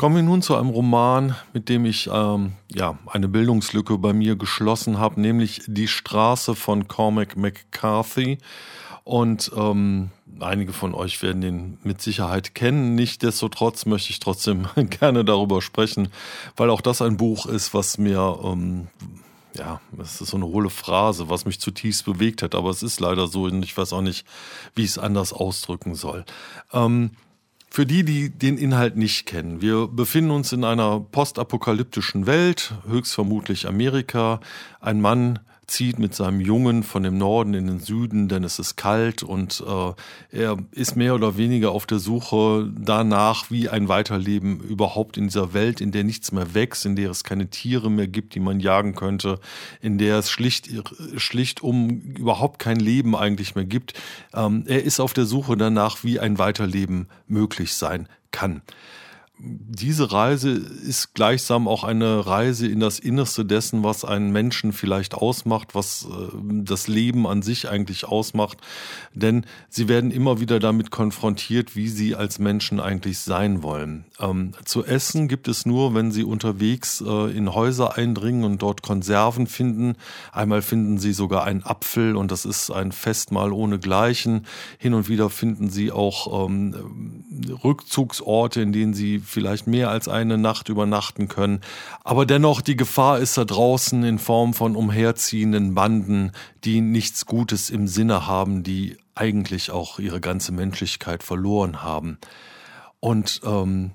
Kommen 0.00 0.16
wir 0.16 0.22
nun 0.22 0.40
zu 0.40 0.56
einem 0.56 0.70
Roman, 0.70 1.36
mit 1.52 1.68
dem 1.68 1.84
ich 1.84 2.08
ähm, 2.10 2.54
ja, 2.74 2.98
eine 3.04 3.28
Bildungslücke 3.28 3.98
bei 3.98 4.14
mir 4.14 4.34
geschlossen 4.34 4.98
habe, 4.98 5.20
nämlich 5.20 5.60
Die 5.66 5.88
Straße 5.88 6.54
von 6.54 6.88
Cormac 6.88 7.36
McCarthy. 7.36 8.38
Und 9.04 9.52
ähm, 9.54 10.08
einige 10.40 10.72
von 10.72 10.94
euch 10.94 11.22
werden 11.22 11.42
den 11.42 11.78
mit 11.82 12.00
Sicherheit 12.00 12.54
kennen. 12.54 12.94
Nichtsdestotrotz 12.94 13.84
möchte 13.84 14.08
ich 14.08 14.20
trotzdem 14.20 14.68
gerne 14.76 15.22
darüber 15.22 15.60
sprechen, 15.60 16.08
weil 16.56 16.70
auch 16.70 16.80
das 16.80 17.02
ein 17.02 17.18
Buch 17.18 17.44
ist, 17.44 17.74
was 17.74 17.98
mir, 17.98 18.38
ähm, 18.42 18.88
ja, 19.54 19.82
es 19.98 20.22
ist 20.22 20.30
so 20.30 20.38
eine 20.38 20.46
hohle 20.46 20.70
Phrase, 20.70 21.28
was 21.28 21.44
mich 21.44 21.60
zutiefst 21.60 22.06
bewegt 22.06 22.42
hat. 22.42 22.54
Aber 22.54 22.70
es 22.70 22.82
ist 22.82 23.00
leider 23.00 23.26
so 23.26 23.42
und 23.42 23.62
ich 23.62 23.76
weiß 23.76 23.92
auch 23.92 24.00
nicht, 24.00 24.26
wie 24.74 24.84
ich 24.84 24.92
es 24.92 24.98
anders 24.98 25.34
ausdrücken 25.34 25.94
soll. 25.94 26.24
Ähm, 26.72 27.10
für 27.70 27.86
die, 27.86 28.04
die 28.04 28.30
den 28.30 28.58
Inhalt 28.58 28.96
nicht 28.96 29.26
kennen, 29.26 29.62
wir 29.62 29.86
befinden 29.86 30.32
uns 30.32 30.52
in 30.52 30.64
einer 30.64 31.00
postapokalyptischen 31.00 32.26
Welt, 32.26 32.74
höchstvermutlich 32.86 33.68
Amerika. 33.68 34.40
Ein 34.80 35.00
Mann 35.00 35.38
zieht 35.70 35.98
mit 35.98 36.14
seinem 36.14 36.40
Jungen 36.40 36.82
von 36.82 37.02
dem 37.02 37.16
Norden 37.16 37.54
in 37.54 37.66
den 37.66 37.78
Süden, 37.78 38.28
denn 38.28 38.44
es 38.44 38.58
ist 38.58 38.76
kalt 38.76 39.22
und 39.22 39.62
äh, 39.66 40.36
er 40.36 40.58
ist 40.72 40.96
mehr 40.96 41.14
oder 41.14 41.36
weniger 41.36 41.70
auf 41.70 41.86
der 41.86 41.98
Suche 41.98 42.70
danach, 42.76 43.50
wie 43.50 43.68
ein 43.68 43.88
Weiterleben 43.88 44.60
überhaupt 44.60 45.16
in 45.16 45.24
dieser 45.24 45.54
Welt, 45.54 45.80
in 45.80 45.92
der 45.92 46.04
nichts 46.04 46.32
mehr 46.32 46.54
wächst, 46.54 46.86
in 46.86 46.96
der 46.96 47.10
es 47.10 47.24
keine 47.24 47.48
Tiere 47.48 47.90
mehr 47.90 48.08
gibt, 48.08 48.34
die 48.34 48.40
man 48.40 48.60
jagen 48.60 48.94
könnte, 48.94 49.38
in 49.80 49.96
der 49.96 50.18
es 50.18 50.30
schlicht, 50.30 50.68
schlicht 51.16 51.62
um 51.62 51.88
überhaupt 52.00 52.58
kein 52.58 52.80
Leben 52.80 53.14
eigentlich 53.14 53.54
mehr 53.54 53.64
gibt. 53.64 53.94
Ähm, 54.34 54.64
er 54.66 54.82
ist 54.82 55.00
auf 55.00 55.12
der 55.12 55.24
Suche 55.24 55.56
danach, 55.56 56.02
wie 56.02 56.18
ein 56.18 56.38
Weiterleben 56.38 57.08
möglich 57.28 57.74
sein 57.74 58.08
kann 58.32 58.62
diese 59.42 60.12
Reise 60.12 60.50
ist 60.50 61.14
gleichsam 61.14 61.66
auch 61.66 61.82
eine 61.82 62.26
Reise 62.26 62.66
in 62.66 62.80
das 62.80 62.98
Innerste 62.98 63.44
dessen, 63.46 63.82
was 63.82 64.04
einen 64.04 64.32
Menschen 64.32 64.72
vielleicht 64.72 65.14
ausmacht, 65.14 65.74
was 65.74 66.06
äh, 66.10 66.36
das 66.62 66.88
Leben 66.88 67.26
an 67.26 67.40
sich 67.40 67.68
eigentlich 67.68 68.04
ausmacht. 68.04 68.58
Denn 69.14 69.46
sie 69.70 69.88
werden 69.88 70.10
immer 70.10 70.40
wieder 70.40 70.60
damit 70.60 70.90
konfrontiert, 70.90 71.74
wie 71.74 71.88
sie 71.88 72.14
als 72.14 72.38
Menschen 72.38 72.80
eigentlich 72.80 73.20
sein 73.20 73.62
wollen. 73.62 74.04
Ähm, 74.18 74.52
zu 74.64 74.84
essen 74.84 75.26
gibt 75.26 75.48
es 75.48 75.64
nur, 75.64 75.94
wenn 75.94 76.10
sie 76.10 76.24
unterwegs 76.24 77.02
äh, 77.06 77.34
in 77.34 77.54
Häuser 77.54 77.96
eindringen 77.96 78.44
und 78.44 78.60
dort 78.60 78.82
Konserven 78.82 79.46
finden. 79.46 79.94
Einmal 80.32 80.60
finden 80.60 80.98
sie 80.98 81.14
sogar 81.14 81.44
einen 81.44 81.62
Apfel 81.62 82.14
und 82.14 82.30
das 82.30 82.44
ist 82.44 82.70
ein 82.70 82.92
Festmahl 82.92 83.52
ohnegleichen. 83.52 84.46
Hin 84.78 84.92
und 84.92 85.08
wieder 85.08 85.30
finden 85.30 85.70
sie 85.70 85.92
auch 85.92 86.46
ähm, 86.46 87.24
Rückzugsorte, 87.64 88.60
in 88.60 88.72
denen 88.72 88.92
sie 88.92 89.20
vielleicht 89.30 89.66
mehr 89.66 89.90
als 89.90 90.08
eine 90.08 90.36
Nacht 90.36 90.68
übernachten 90.68 91.28
können. 91.28 91.60
Aber 92.04 92.26
dennoch, 92.26 92.60
die 92.60 92.76
Gefahr 92.76 93.18
ist 93.18 93.38
da 93.38 93.44
draußen 93.44 94.02
in 94.04 94.18
Form 94.18 94.54
von 94.54 94.76
umherziehenden 94.76 95.74
Banden, 95.74 96.32
die 96.64 96.80
nichts 96.80 97.26
Gutes 97.26 97.70
im 97.70 97.86
Sinne 97.86 98.26
haben, 98.26 98.62
die 98.62 98.98
eigentlich 99.14 99.70
auch 99.70 99.98
ihre 99.98 100.20
ganze 100.20 100.52
Menschlichkeit 100.52 101.22
verloren 101.22 101.82
haben. 101.82 102.18
Und 103.00 103.40
ähm, 103.44 103.92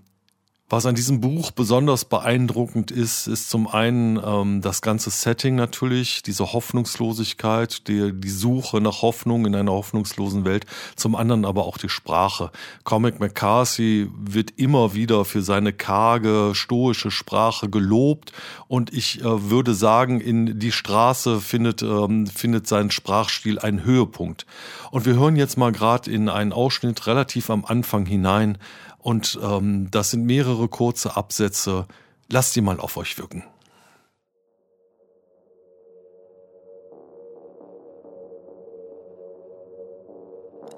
was 0.68 0.88
an 0.88 0.95
diesem 0.95 1.22
Buch 1.22 1.51
besonders 1.51 2.05
beeindruckend 2.05 2.89
ist, 2.89 3.28
ist 3.28 3.51
zum 3.51 3.68
einen 3.68 4.20
ähm, 4.24 4.61
das 4.61 4.82
ganze 4.82 5.11
Setting 5.11 5.53
natürlich, 5.53 6.24
diese 6.24 6.53
Hoffnungslosigkeit, 6.53 7.88
die, 7.88 8.11
die 8.11 8.30
Suche 8.30 8.82
nach 8.82 9.03
Hoffnung 9.03 9.45
in 9.45 9.53
einer 9.53 9.74
hoffnungslosen 9.74 10.43
Welt, 10.43 10.66
zum 10.95 11.16
anderen 11.16 11.45
aber 11.45 11.68
auch 11.68 11.78
die 11.78 11.89
Sprache. 11.89 12.49
Comic 12.84 13.20
McCarthy 13.20 14.09
wird 14.18 14.57
immer 14.57 14.95
wieder 14.95 15.24
für 15.24 15.43
seine 15.43 15.72
karge, 15.72 16.53
stoische 16.55 17.11
Sprache 17.11 17.70
gelobt 17.70 18.32
und 18.68 18.91
ich 18.91 19.22
äh, 19.22 19.49
würde 19.51 19.76
sagen, 19.76 20.20
in 20.20 20.57
die 20.57 20.72
Straße 20.72 21.41
findet, 21.41 21.84
ähm, 21.84 22.26
findet 22.26 22.66
sein 22.66 22.89
Sprachstil 22.89 23.59
einen 23.59 23.84
Höhepunkt. 23.84 24.47
Und 24.89 25.05
wir 25.05 25.13
hören 25.13 25.36
jetzt 25.36 25.59
mal 25.59 25.72
gerade 25.72 26.09
in 26.09 26.28
einen 26.28 26.53
Ausschnitt 26.53 27.05
relativ 27.05 27.51
am 27.51 27.66
Anfang 27.66 28.07
hinein, 28.07 28.57
und 29.06 29.39
ähm, 29.43 29.89
das 29.91 30.10
sind 30.10 30.26
mehrere 30.26 30.68
kurze 30.68 31.16
Absätze. 31.16 31.86
Lasst 32.28 32.56
die 32.56 32.62
mal 32.62 32.80
auf 32.80 32.97
euch 32.97 33.20
wirken. 33.20 33.43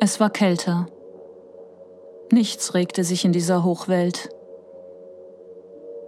Es 0.02 0.20
war 0.20 0.30
kälter. 0.30 0.88
Nichts 2.30 2.74
regte 2.74 3.06
sich 3.06 3.24
in 3.24 3.32
dieser 3.32 3.64
Hochwelt. 3.64 4.30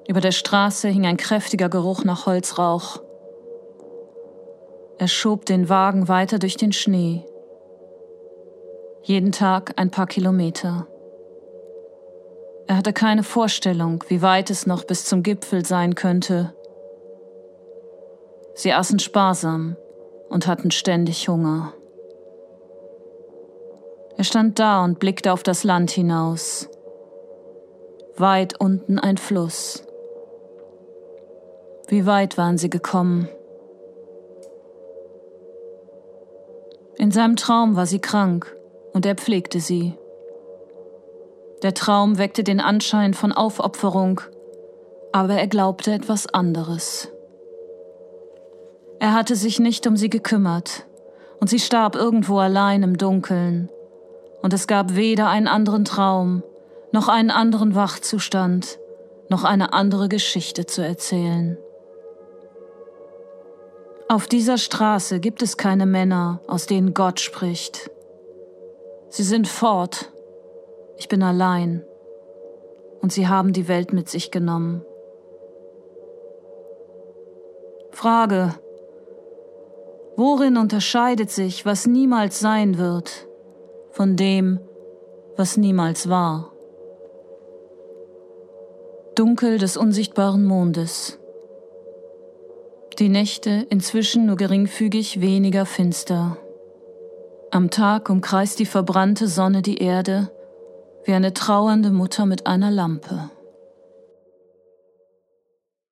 Über 0.05 0.19
der 0.19 0.33
Straße 0.33 0.89
hing 0.89 1.05
ein 1.05 1.15
kräftiger 1.15 1.69
Geruch 1.69 2.03
nach 2.03 2.25
Holzrauch. 2.25 3.01
Er 4.97 5.07
schob 5.07 5.45
den 5.45 5.69
Wagen 5.69 6.09
weiter 6.09 6.37
durch 6.37 6.57
den 6.57 6.73
Schnee. 6.73 7.23
Jeden 9.03 9.31
Tag 9.31 9.79
ein 9.79 9.89
paar 9.89 10.07
Kilometer. 10.07 10.85
Er 12.69 12.77
hatte 12.77 12.93
keine 12.93 13.23
Vorstellung, 13.23 14.03
wie 14.09 14.21
weit 14.21 14.51
es 14.51 14.67
noch 14.67 14.83
bis 14.83 15.03
zum 15.03 15.23
Gipfel 15.23 15.65
sein 15.65 15.95
könnte. 15.95 16.53
Sie 18.53 18.71
aßen 18.71 18.99
sparsam 18.99 19.75
und 20.29 20.45
hatten 20.45 20.69
ständig 20.69 21.27
Hunger. 21.27 21.73
Er 24.17 24.23
stand 24.23 24.59
da 24.59 24.83
und 24.83 24.99
blickte 24.99 25.33
auf 25.33 25.41
das 25.41 25.63
Land 25.63 25.89
hinaus. 25.89 26.69
Weit 28.17 28.61
unten 28.61 28.99
ein 28.99 29.17
Fluss. 29.17 29.83
Wie 31.87 32.05
weit 32.05 32.37
waren 32.37 32.59
sie 32.59 32.69
gekommen? 32.69 33.29
In 36.99 37.09
seinem 37.09 37.35
Traum 37.35 37.75
war 37.75 37.87
sie 37.87 37.99
krank 37.99 38.55
und 38.93 39.07
er 39.07 39.15
pflegte 39.15 39.59
sie. 39.59 39.95
Der 41.61 41.73
Traum 41.73 42.17
weckte 42.17 42.43
den 42.43 42.61
Anschein 42.61 43.13
von 43.13 43.33
Aufopferung, 43.33 44.21
aber 45.11 45.33
er 45.33 45.47
glaubte 45.47 45.91
etwas 45.91 46.27
anderes. 46.27 47.09
Er 48.99 49.13
hatte 49.13 49.35
sich 49.35 49.59
nicht 49.59 49.85
um 49.85 49.97
sie 49.97 50.09
gekümmert, 50.09 50.85
und 51.41 51.49
sie 51.49 51.59
starb 51.59 51.95
irgendwo 51.95 52.37
allein 52.39 52.83
im 52.83 52.97
Dunkeln, 52.97 53.69
und 54.41 54.53
es 54.53 54.67
gab 54.67 54.95
weder 54.95 55.27
einen 55.27 55.47
anderen 55.47 55.83
Traum, 55.83 56.43
noch 56.91 57.09
einen 57.09 57.31
anderen 57.31 57.75
Wachzustand, 57.75 58.79
noch 59.27 59.43
eine 59.43 59.73
andere 59.73 60.07
Geschichte 60.07 60.65
zu 60.65 60.81
erzählen. 60.81 61.57
Auf 64.07 64.27
dieser 64.27 64.57
Straße 64.57 65.19
gibt 65.19 65.41
es 65.41 65.57
keine 65.57 65.85
Männer, 65.85 66.39
aus 66.47 66.65
denen 66.65 66.93
Gott 66.93 67.19
spricht. 67.19 67.91
Sie 69.09 69.23
sind 69.23 69.47
fort 69.47 70.11
ich 70.99 71.07
bin 71.07 71.23
allein 71.23 71.83
und 73.01 73.13
sie 73.13 73.27
haben 73.27 73.53
die 73.53 73.69
Welt 73.69 73.93
mit 73.93 74.09
sich 74.09 74.31
genommen. 74.31 74.85
Frage. 77.91 78.53
Worin 80.17 80.57
unterscheidet 80.57 81.31
sich, 81.31 81.65
was 81.65 81.87
niemals 81.87 82.39
sein 82.39 82.77
wird, 82.77 83.27
von 83.91 84.17
dem, 84.17 84.59
was 85.37 85.55
niemals 85.55 86.09
war? 86.09 86.51
Dunkel 89.15 89.57
des 89.57 89.77
unsichtbaren 89.77 90.45
Mondes. 90.45 91.17
Die 92.99 93.07
Nächte 93.07 93.65
inzwischen 93.69 94.25
nur 94.25 94.35
geringfügig 94.35 95.21
weniger 95.21 95.65
finster. 95.65 96.37
Am 97.51 97.69
Tag 97.69 98.09
umkreist 98.09 98.59
die 98.59 98.65
verbrannte 98.65 99.29
Sonne 99.29 99.61
die 99.61 99.77
Erde 99.77 100.29
wie 101.05 101.13
eine 101.13 101.33
trauernde 101.33 101.91
Mutter 101.91 102.25
mit 102.25 102.47
einer 102.47 102.71
Lampe. 102.71 103.29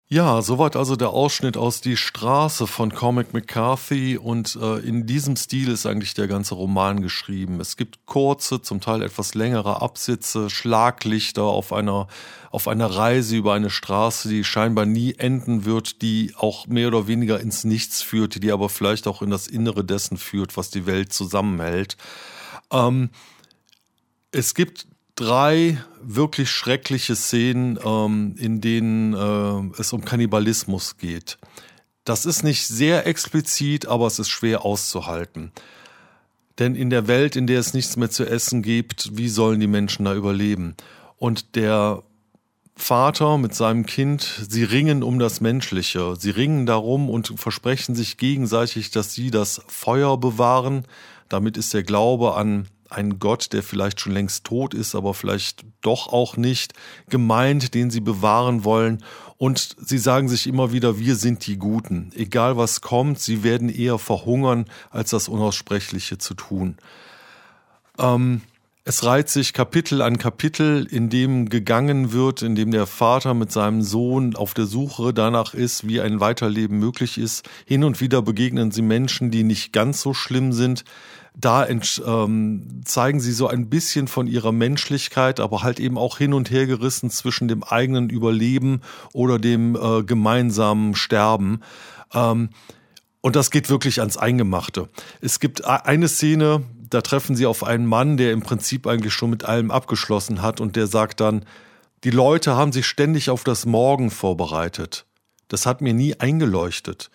Ja, 0.10 0.42
soweit 0.42 0.78
also 0.78 0.96
der 0.96 1.10
Ausschnitt 1.10 1.58
aus 1.58 1.82
Die 1.82 1.98
Straße 1.98 2.66
von 2.66 2.94
Cormac 2.94 3.34
McCarthy 3.34 4.16
und 4.16 4.56
äh, 4.56 4.78
in 4.78 5.06
diesem 5.06 5.36
Stil 5.36 5.68
ist 5.70 5.86
eigentlich 5.86 6.14
der 6.14 6.30
ganze 6.30 6.56
Roman 6.56 7.02
geschrieben. 7.02 7.60
Es 7.60 7.76
gibt 7.76 8.06
kurze, 8.06 8.62
zum 8.62 8.80
Teil 8.80 9.02
etwas 9.02 9.34
längere 9.34 9.82
Absätze, 9.82 10.50
Schlaglichter 10.50 11.44
auf 11.44 11.74
einer, 11.74 12.08
auf 12.52 12.70
einer 12.70 12.86
Reise 12.86 13.36
über 13.36 13.54
eine 13.54 13.70
Straße, 13.70 14.30
die 14.30 14.46
scheinbar 14.46 14.86
nie 14.86 15.16
enden 15.16 15.66
wird, 15.66 16.02
die 16.02 16.34
auch 16.38 16.68
mehr 16.68 16.88
oder 16.88 17.08
weniger 17.08 17.42
ins 17.42 17.66
Nichts 17.66 18.02
führt, 18.02 18.42
die 18.42 18.54
aber 18.54 18.70
vielleicht 18.70 19.08
auch 19.08 19.22
in 19.22 19.30
das 19.30 19.48
Innere 19.48 19.84
dessen 19.84 20.16
führt, 20.16 20.56
was 20.56 20.70
die 20.70 20.86
Welt 20.86 21.12
zusammenhält. 21.12 21.98
Ähm, 22.72 23.10
es 24.32 24.54
gibt 24.54 24.88
drei 25.18 25.84
wirklich 26.02 26.50
schreckliche 26.50 27.18
Szenen, 27.18 27.78
ähm, 27.84 28.36
in 28.38 28.62
denen 28.62 29.14
äh, 29.14 29.80
es 29.82 29.92
um 29.92 30.06
Kannibalismus 30.06 30.98
geht. 30.98 31.38
Das 32.06 32.26
ist 32.26 32.44
nicht 32.44 32.66
sehr 32.66 33.06
explizit, 33.06 33.88
aber 33.88 34.08
es 34.08 34.20
ist 34.20 34.30
schwer 34.30 34.64
auszuhalten. 34.64 35.52
Denn 36.60 36.76
in 36.76 36.90
der 36.90 37.08
Welt, 37.08 37.36
in 37.36 37.48
der 37.48 37.60
es 37.60 37.74
nichts 37.74 37.98
mehr 37.98 38.10
zu 38.10 38.26
essen 38.26 38.62
gibt, 38.62 39.18
wie 39.18 39.28
sollen 39.28 39.60
die 39.60 39.68
Menschen 39.68 40.06
da 40.06 40.16
überleben? 40.16 40.76
Und 41.18 41.56
der 41.56 42.04
Vater 42.78 43.38
mit 43.38 43.56
seinem 43.56 43.86
Kind, 43.86 44.46
sie 44.48 44.64
ringen 44.64 45.04
um 45.04 45.20
das 45.20 45.42
Menschliche. 45.42 46.16
Sie 46.18 46.30
ringen 46.30 46.66
darum 46.66 47.10
und 47.10 47.34
versprechen 47.36 47.96
sich 47.96 48.18
gegenseitig, 48.18 48.92
dass 48.92 49.14
sie 49.14 49.32
das 49.32 49.62
Feuer 49.68 50.18
bewahren. 50.18 50.86
Damit 51.28 51.58
ist 51.58 51.74
der 51.74 51.84
Glaube 51.84 52.36
an 52.36 52.68
ein 52.90 53.20
Gott, 53.20 53.54
der 53.54 53.64
vielleicht 53.64 54.00
schon 54.00 54.14
längst 54.14 54.44
tot 54.44 54.74
ist, 54.74 54.96
aber 54.96 55.14
vielleicht 55.14 55.66
doch 55.82 56.08
auch 56.12 56.38
nicht 56.38 56.74
gemeint, 57.10 57.74
den 57.74 57.90
sie 57.92 58.02
bewahren 58.02 58.64
wollen. 58.64 59.04
Und 59.38 59.76
sie 59.80 59.98
sagen 59.98 60.30
sich 60.30 60.48
immer 60.48 60.72
wieder, 60.72 60.98
wir 60.98 61.16
sind 61.16 61.46
die 61.46 61.58
Guten. 61.58 62.12
Egal 62.16 62.58
was 62.58 62.82
kommt, 62.82 63.20
sie 63.20 63.44
werden 63.44 63.70
eher 63.70 64.00
verhungern, 64.00 64.66
als 64.90 65.12
das 65.12 65.28
Unaussprechliche 65.28 66.18
zu 66.18 66.34
tun. 66.34 66.78
Ähm, 68.00 68.42
Es 68.90 69.04
reiht 69.04 69.28
sich 69.28 69.52
Kapitel 69.52 70.02
an 70.02 70.18
Kapitel, 70.18 70.88
in 70.90 71.10
dem 71.10 71.50
gegangen 71.50 72.14
wird, 72.14 72.42
in 72.42 72.56
dem 72.56 72.72
der 72.72 72.88
Vater 72.88 73.34
mit 73.34 73.52
seinem 73.52 73.82
Sohn 73.82 74.34
auf 74.34 74.54
der 74.54 74.66
Suche 74.66 75.14
danach 75.14 75.54
ist, 75.54 75.90
wie 75.90 76.00
ein 76.00 76.22
Weiterleben 76.22 76.80
möglich 76.80 77.18
ist. 77.18 77.44
Hin 77.66 77.84
und 77.84 78.00
wieder 78.00 78.22
begegnen 78.22 78.72
sie 78.72 78.82
Menschen, 78.82 79.30
die 79.30 79.44
nicht 79.44 79.74
ganz 79.74 80.02
so 80.02 80.14
schlimm 80.14 80.54
sind. 80.54 80.86
Da 81.40 81.68
ähm, 81.68 82.82
zeigen 82.84 83.20
sie 83.20 83.32
so 83.32 83.48
ein 83.48 83.70
bisschen 83.70 84.08
von 84.08 84.26
ihrer 84.26 84.52
Menschlichkeit, 84.52 85.40
aber 85.40 85.62
halt 85.62 85.80
eben 85.80 85.96
auch 85.96 86.18
hin 86.18 86.34
und 86.34 86.50
her 86.50 86.66
gerissen 86.66 87.12
zwischen 87.12 87.48
dem 87.48 87.64
eigenen 87.64 88.10
Überleben 88.10 88.82
oder 89.14 89.38
dem 89.38 89.76
äh, 89.76 90.04
gemeinsamen 90.04 90.96
Sterben. 90.96 91.62
Ähm, 92.12 92.50
und 93.22 93.36
das 93.36 93.52
geht 93.52 93.70
wirklich 93.70 94.00
ans 94.00 94.18
Eingemachte. 94.18 94.90
Es 95.22 95.40
gibt 95.40 95.64
eine 95.66 96.08
Szene, 96.08 96.64
da 96.90 97.02
treffen 97.02 97.36
sie 97.36 97.46
auf 97.46 97.64
einen 97.64 97.86
Mann, 97.86 98.18
der 98.18 98.32
im 98.32 98.42
Prinzip 98.42 98.88
eigentlich 98.88 99.14
schon 99.14 99.30
mit 99.30 99.46
allem 99.46 99.70
abgeschlossen 99.70 100.42
hat 100.42 100.60
und 100.60 100.76
der 100.76 100.88
sagt 100.88 101.20
dann, 101.20 101.46
die 102.04 102.10
Leute 102.10 102.56
haben 102.56 102.72
sich 102.72 102.88
ständig 102.88 103.30
auf 103.30 103.44
das 103.44 103.68
Morgen 103.68 104.10
vorbereitet. 104.10 105.06
Das 105.50 105.68
hat 105.68 105.82
mir 105.82 105.94
nie 105.94 106.16
eingeleuchtet. 106.20 107.12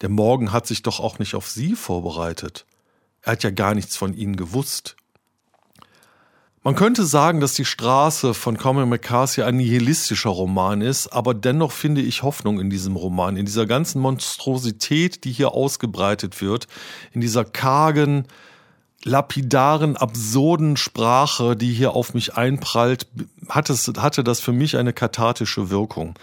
Der 0.00 0.10
Morgen 0.10 0.52
hat 0.52 0.66
sich 0.66 0.82
doch 0.82 1.00
auch 1.00 1.18
nicht 1.18 1.34
auf 1.34 1.48
sie 1.48 1.74
vorbereitet. 1.74 2.66
Er 3.24 3.32
hat 3.32 3.42
ja 3.42 3.50
gar 3.50 3.74
nichts 3.74 3.96
von 3.96 4.14
ihnen 4.14 4.36
gewusst. 4.36 4.96
Man 6.62 6.76
könnte 6.76 7.04
sagen, 7.04 7.40
dass 7.40 7.52
die 7.52 7.66
Straße 7.66 8.32
von 8.32 8.56
Cormac 8.56 8.86
McCarthy 8.86 9.42
ein 9.42 9.58
nihilistischer 9.58 10.30
Roman 10.30 10.80
ist, 10.80 11.08
aber 11.08 11.34
dennoch 11.34 11.72
finde 11.72 12.00
ich 12.00 12.22
Hoffnung 12.22 12.58
in 12.58 12.70
diesem 12.70 12.96
Roman, 12.96 13.36
in 13.36 13.44
dieser 13.44 13.66
ganzen 13.66 14.00
Monstrosität, 14.00 15.24
die 15.24 15.32
hier 15.32 15.52
ausgebreitet 15.52 16.40
wird, 16.40 16.66
in 17.12 17.20
dieser 17.20 17.44
kargen, 17.44 18.26
lapidaren, 19.04 19.98
absurden 19.98 20.78
Sprache, 20.78 21.54
die 21.54 21.74
hier 21.74 21.92
auf 21.92 22.14
mich 22.14 22.34
einprallt, 22.34 23.08
hatte 23.50 24.24
das 24.24 24.40
für 24.40 24.52
mich 24.52 24.78
eine 24.78 24.94
kathartische 24.94 25.68
Wirkung. 25.68 26.14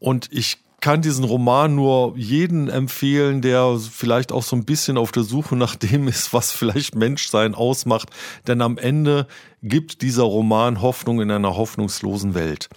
Und 0.00 0.28
ich 0.32 0.58
kann 0.80 1.02
diesen 1.02 1.24
Roman 1.24 1.74
nur 1.74 2.14
jeden 2.16 2.68
empfehlen, 2.68 3.42
der 3.42 3.78
vielleicht 3.78 4.30
auch 4.30 4.42
so 4.42 4.54
ein 4.54 4.64
bisschen 4.64 4.96
auf 4.96 5.12
der 5.12 5.24
Suche 5.24 5.56
nach 5.56 5.74
dem 5.76 6.08
ist, 6.08 6.32
was 6.32 6.52
vielleicht 6.52 6.94
Menschsein 6.94 7.54
ausmacht. 7.54 8.10
Denn 8.46 8.62
am 8.62 8.78
Ende 8.78 9.26
gibt 9.62 10.02
dieser 10.02 10.24
Roman 10.24 10.80
Hoffnung 10.80 11.20
in 11.20 11.30
einer 11.30 11.56
hoffnungslosen 11.56 12.34
Welt. 12.34 12.68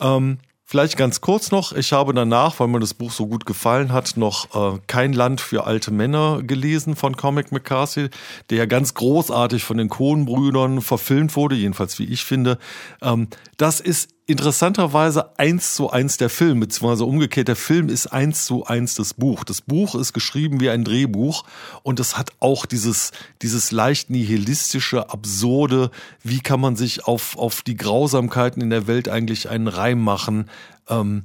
Ähm, 0.00 0.38
Vielleicht 0.68 0.96
ganz 0.96 1.20
kurz 1.20 1.52
noch, 1.52 1.72
ich 1.72 1.92
habe 1.92 2.12
danach, 2.12 2.58
weil 2.58 2.66
mir 2.66 2.80
das 2.80 2.92
Buch 2.92 3.12
so 3.12 3.28
gut 3.28 3.46
gefallen 3.46 3.92
hat, 3.92 4.16
noch 4.16 4.74
äh, 4.74 4.80
Kein 4.88 5.12
Land 5.12 5.40
für 5.40 5.64
alte 5.64 5.92
Männer 5.92 6.42
gelesen 6.42 6.96
von 6.96 7.16
Comic 7.16 7.52
McCarthy, 7.52 8.08
der 8.50 8.58
ja 8.58 8.66
ganz 8.66 8.94
großartig 8.94 9.62
von 9.62 9.76
den 9.76 9.88
Coen-Brüdern 9.88 10.82
verfilmt 10.82 11.36
wurde, 11.36 11.54
jedenfalls 11.54 12.00
wie 12.00 12.06
ich 12.06 12.24
finde. 12.24 12.58
Ähm, 13.00 13.28
das 13.58 13.78
ist 13.78 14.15
interessanterweise 14.26 15.38
eins 15.38 15.74
zu 15.74 15.90
eins 15.90 16.16
der 16.16 16.28
Film, 16.28 16.58
beziehungsweise 16.60 17.04
umgekehrt, 17.04 17.46
der 17.46 17.56
Film 17.56 17.88
ist 17.88 18.08
eins 18.08 18.44
zu 18.44 18.66
eins 18.66 18.96
das 18.96 19.14
Buch. 19.14 19.44
Das 19.44 19.60
Buch 19.60 19.94
ist 19.94 20.12
geschrieben 20.12 20.60
wie 20.60 20.68
ein 20.68 20.82
Drehbuch 20.82 21.44
und 21.84 22.00
es 22.00 22.18
hat 22.18 22.32
auch 22.40 22.66
dieses, 22.66 23.12
dieses 23.42 23.70
leicht 23.70 24.10
nihilistische, 24.10 25.10
absurde, 25.10 25.92
wie 26.24 26.40
kann 26.40 26.60
man 26.60 26.74
sich 26.74 27.04
auf, 27.04 27.38
auf 27.38 27.62
die 27.62 27.76
Grausamkeiten 27.76 28.60
in 28.62 28.70
der 28.70 28.88
Welt 28.88 29.08
eigentlich 29.08 29.48
einen 29.48 29.68
Reim 29.68 30.02
machen. 30.02 30.50
Ähm, 30.88 31.24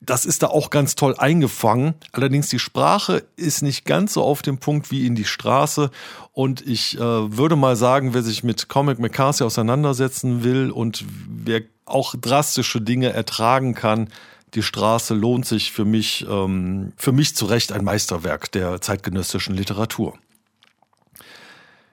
das 0.00 0.24
ist 0.24 0.42
da 0.42 0.48
auch 0.48 0.70
ganz 0.70 0.94
toll 0.94 1.14
eingefangen. 1.16 1.94
Allerdings 2.12 2.48
die 2.48 2.58
Sprache 2.58 3.22
ist 3.36 3.62
nicht 3.62 3.84
ganz 3.84 4.14
so 4.14 4.24
auf 4.24 4.42
dem 4.42 4.58
Punkt 4.58 4.90
wie 4.90 5.06
in 5.06 5.14
die 5.14 5.26
Straße. 5.26 5.90
Und 6.32 6.66
ich 6.66 6.96
äh, 6.96 7.00
würde 7.00 7.54
mal 7.54 7.76
sagen, 7.76 8.14
wer 8.14 8.22
sich 8.22 8.42
mit 8.42 8.68
Comic 8.68 8.98
McCarthy 8.98 9.44
auseinandersetzen 9.44 10.42
will 10.42 10.70
und 10.70 11.04
wer 11.28 11.62
auch 11.90 12.14
drastische 12.20 12.80
Dinge 12.80 13.12
ertragen 13.12 13.74
kann, 13.74 14.08
die 14.54 14.62
Straße 14.62 15.14
lohnt 15.14 15.46
sich 15.46 15.70
für 15.70 15.84
mich, 15.84 16.26
ähm, 16.28 16.92
für 16.96 17.12
mich 17.12 17.36
zu 17.36 17.46
Recht 17.46 17.72
ein 17.72 17.84
Meisterwerk 17.84 18.50
der 18.52 18.80
zeitgenössischen 18.80 19.54
Literatur. 19.54 20.14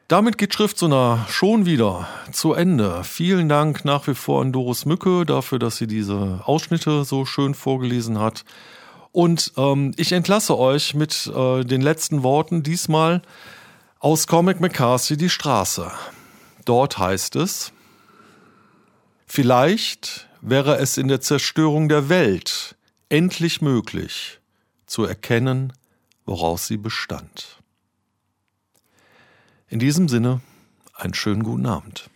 Damit 0.07 0.37
geht 0.37 0.53
Schriftsonner 0.53 1.25
schon 1.29 1.65
wieder 1.65 2.07
zu 2.31 2.53
Ende. 2.53 3.03
Vielen 3.03 3.49
Dank 3.49 3.83
nach 3.83 4.07
wie 4.07 4.15
vor 4.15 4.41
an 4.41 4.53
Doris 4.53 4.85
Mücke 4.85 5.25
dafür, 5.25 5.59
dass 5.59 5.75
sie 5.75 5.87
diese 5.87 6.41
Ausschnitte 6.45 7.03
so 7.03 7.25
schön 7.25 7.53
vorgelesen 7.53 8.17
hat. 8.17 8.45
Und 9.11 9.51
ähm, 9.57 9.93
ich 9.97 10.13
entlasse 10.13 10.57
euch 10.57 10.93
mit 10.93 11.27
äh, 11.27 11.63
den 11.65 11.81
letzten 11.81 12.23
Worten, 12.23 12.63
diesmal 12.63 13.21
aus 13.99 14.27
Comic 14.27 14.61
McCarthy 14.61 15.17
Die 15.17 15.29
Straße. 15.29 15.91
Dort 16.63 16.97
heißt 16.97 17.35
es, 17.35 17.73
Vielleicht 19.27 20.27
wäre 20.41 20.77
es 20.77 20.97
in 20.97 21.09
der 21.09 21.21
Zerstörung 21.21 21.89
der 21.89 22.09
Welt 22.09 22.75
endlich 23.09 23.61
möglich 23.61 24.39
zu 24.85 25.03
erkennen, 25.03 25.73
woraus 26.25 26.67
sie 26.67 26.77
bestand. 26.77 27.57
In 29.67 29.79
diesem 29.79 30.07
Sinne, 30.07 30.41
einen 30.93 31.13
schönen 31.13 31.43
guten 31.43 31.65
Abend. 31.65 32.09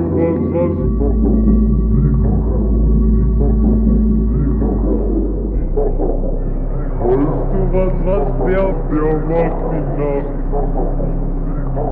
Thank 5.79 6.01
you. 6.01 6.48
Holst 7.01 7.47
du 7.53 7.61
was, 7.73 7.93
was 8.05 8.27
der 8.47 8.69
Bär 8.91 9.15
macht 9.29 9.63
mich 9.73 9.89
nach? 9.99 10.29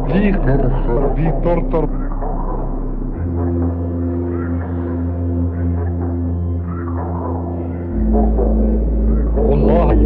Vitor, 0.09 1.17
Vitor, 1.17 1.59
Tor. 1.71 1.89
والله 9.37 9.97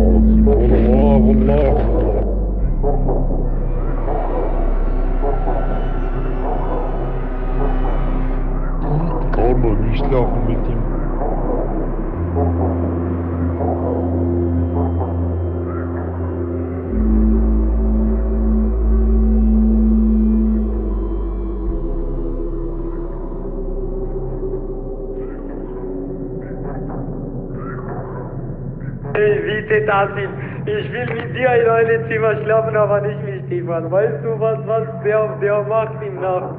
والله 0.47 1.17
والله 1.27 1.75
Kann 9.33 9.61
man 9.63 9.91
nicht 9.91 10.11
laufen 10.11 10.43
mit 10.49 10.69
ihm. 10.69 10.80
das 29.87 30.15
nicht. 30.15 30.31
Ich 30.67 30.93
will 30.93 31.07
mit 31.15 31.35
dir 31.37 31.55
in 31.63 31.69
einem 31.69 32.09
Zimmer 32.09 32.35
schlafen, 32.43 32.77
aber 32.77 33.01
nicht 33.01 33.25
mit 33.25 33.47
Stefan. 33.47 33.91
Weißt 33.91 34.25
du 34.25 34.39
was, 34.41 34.59
was 34.67 34.87
der, 35.05 35.29
der 35.41 35.63
macht 35.65 36.03
im 36.07 36.21
Nacht? 36.21 36.55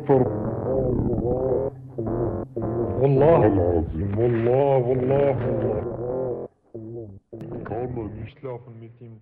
طرطر 0.00 0.26
والله 3.00 3.46
العظيم 3.46 4.18
والله 4.18 4.76
والله 4.76 5.36
والله 6.74 7.08
kann 7.68 7.94
man 7.94 8.08
nicht 8.20 8.38
schlafen 8.38 8.72
mit 8.80 8.94
ihm 9.00 9.20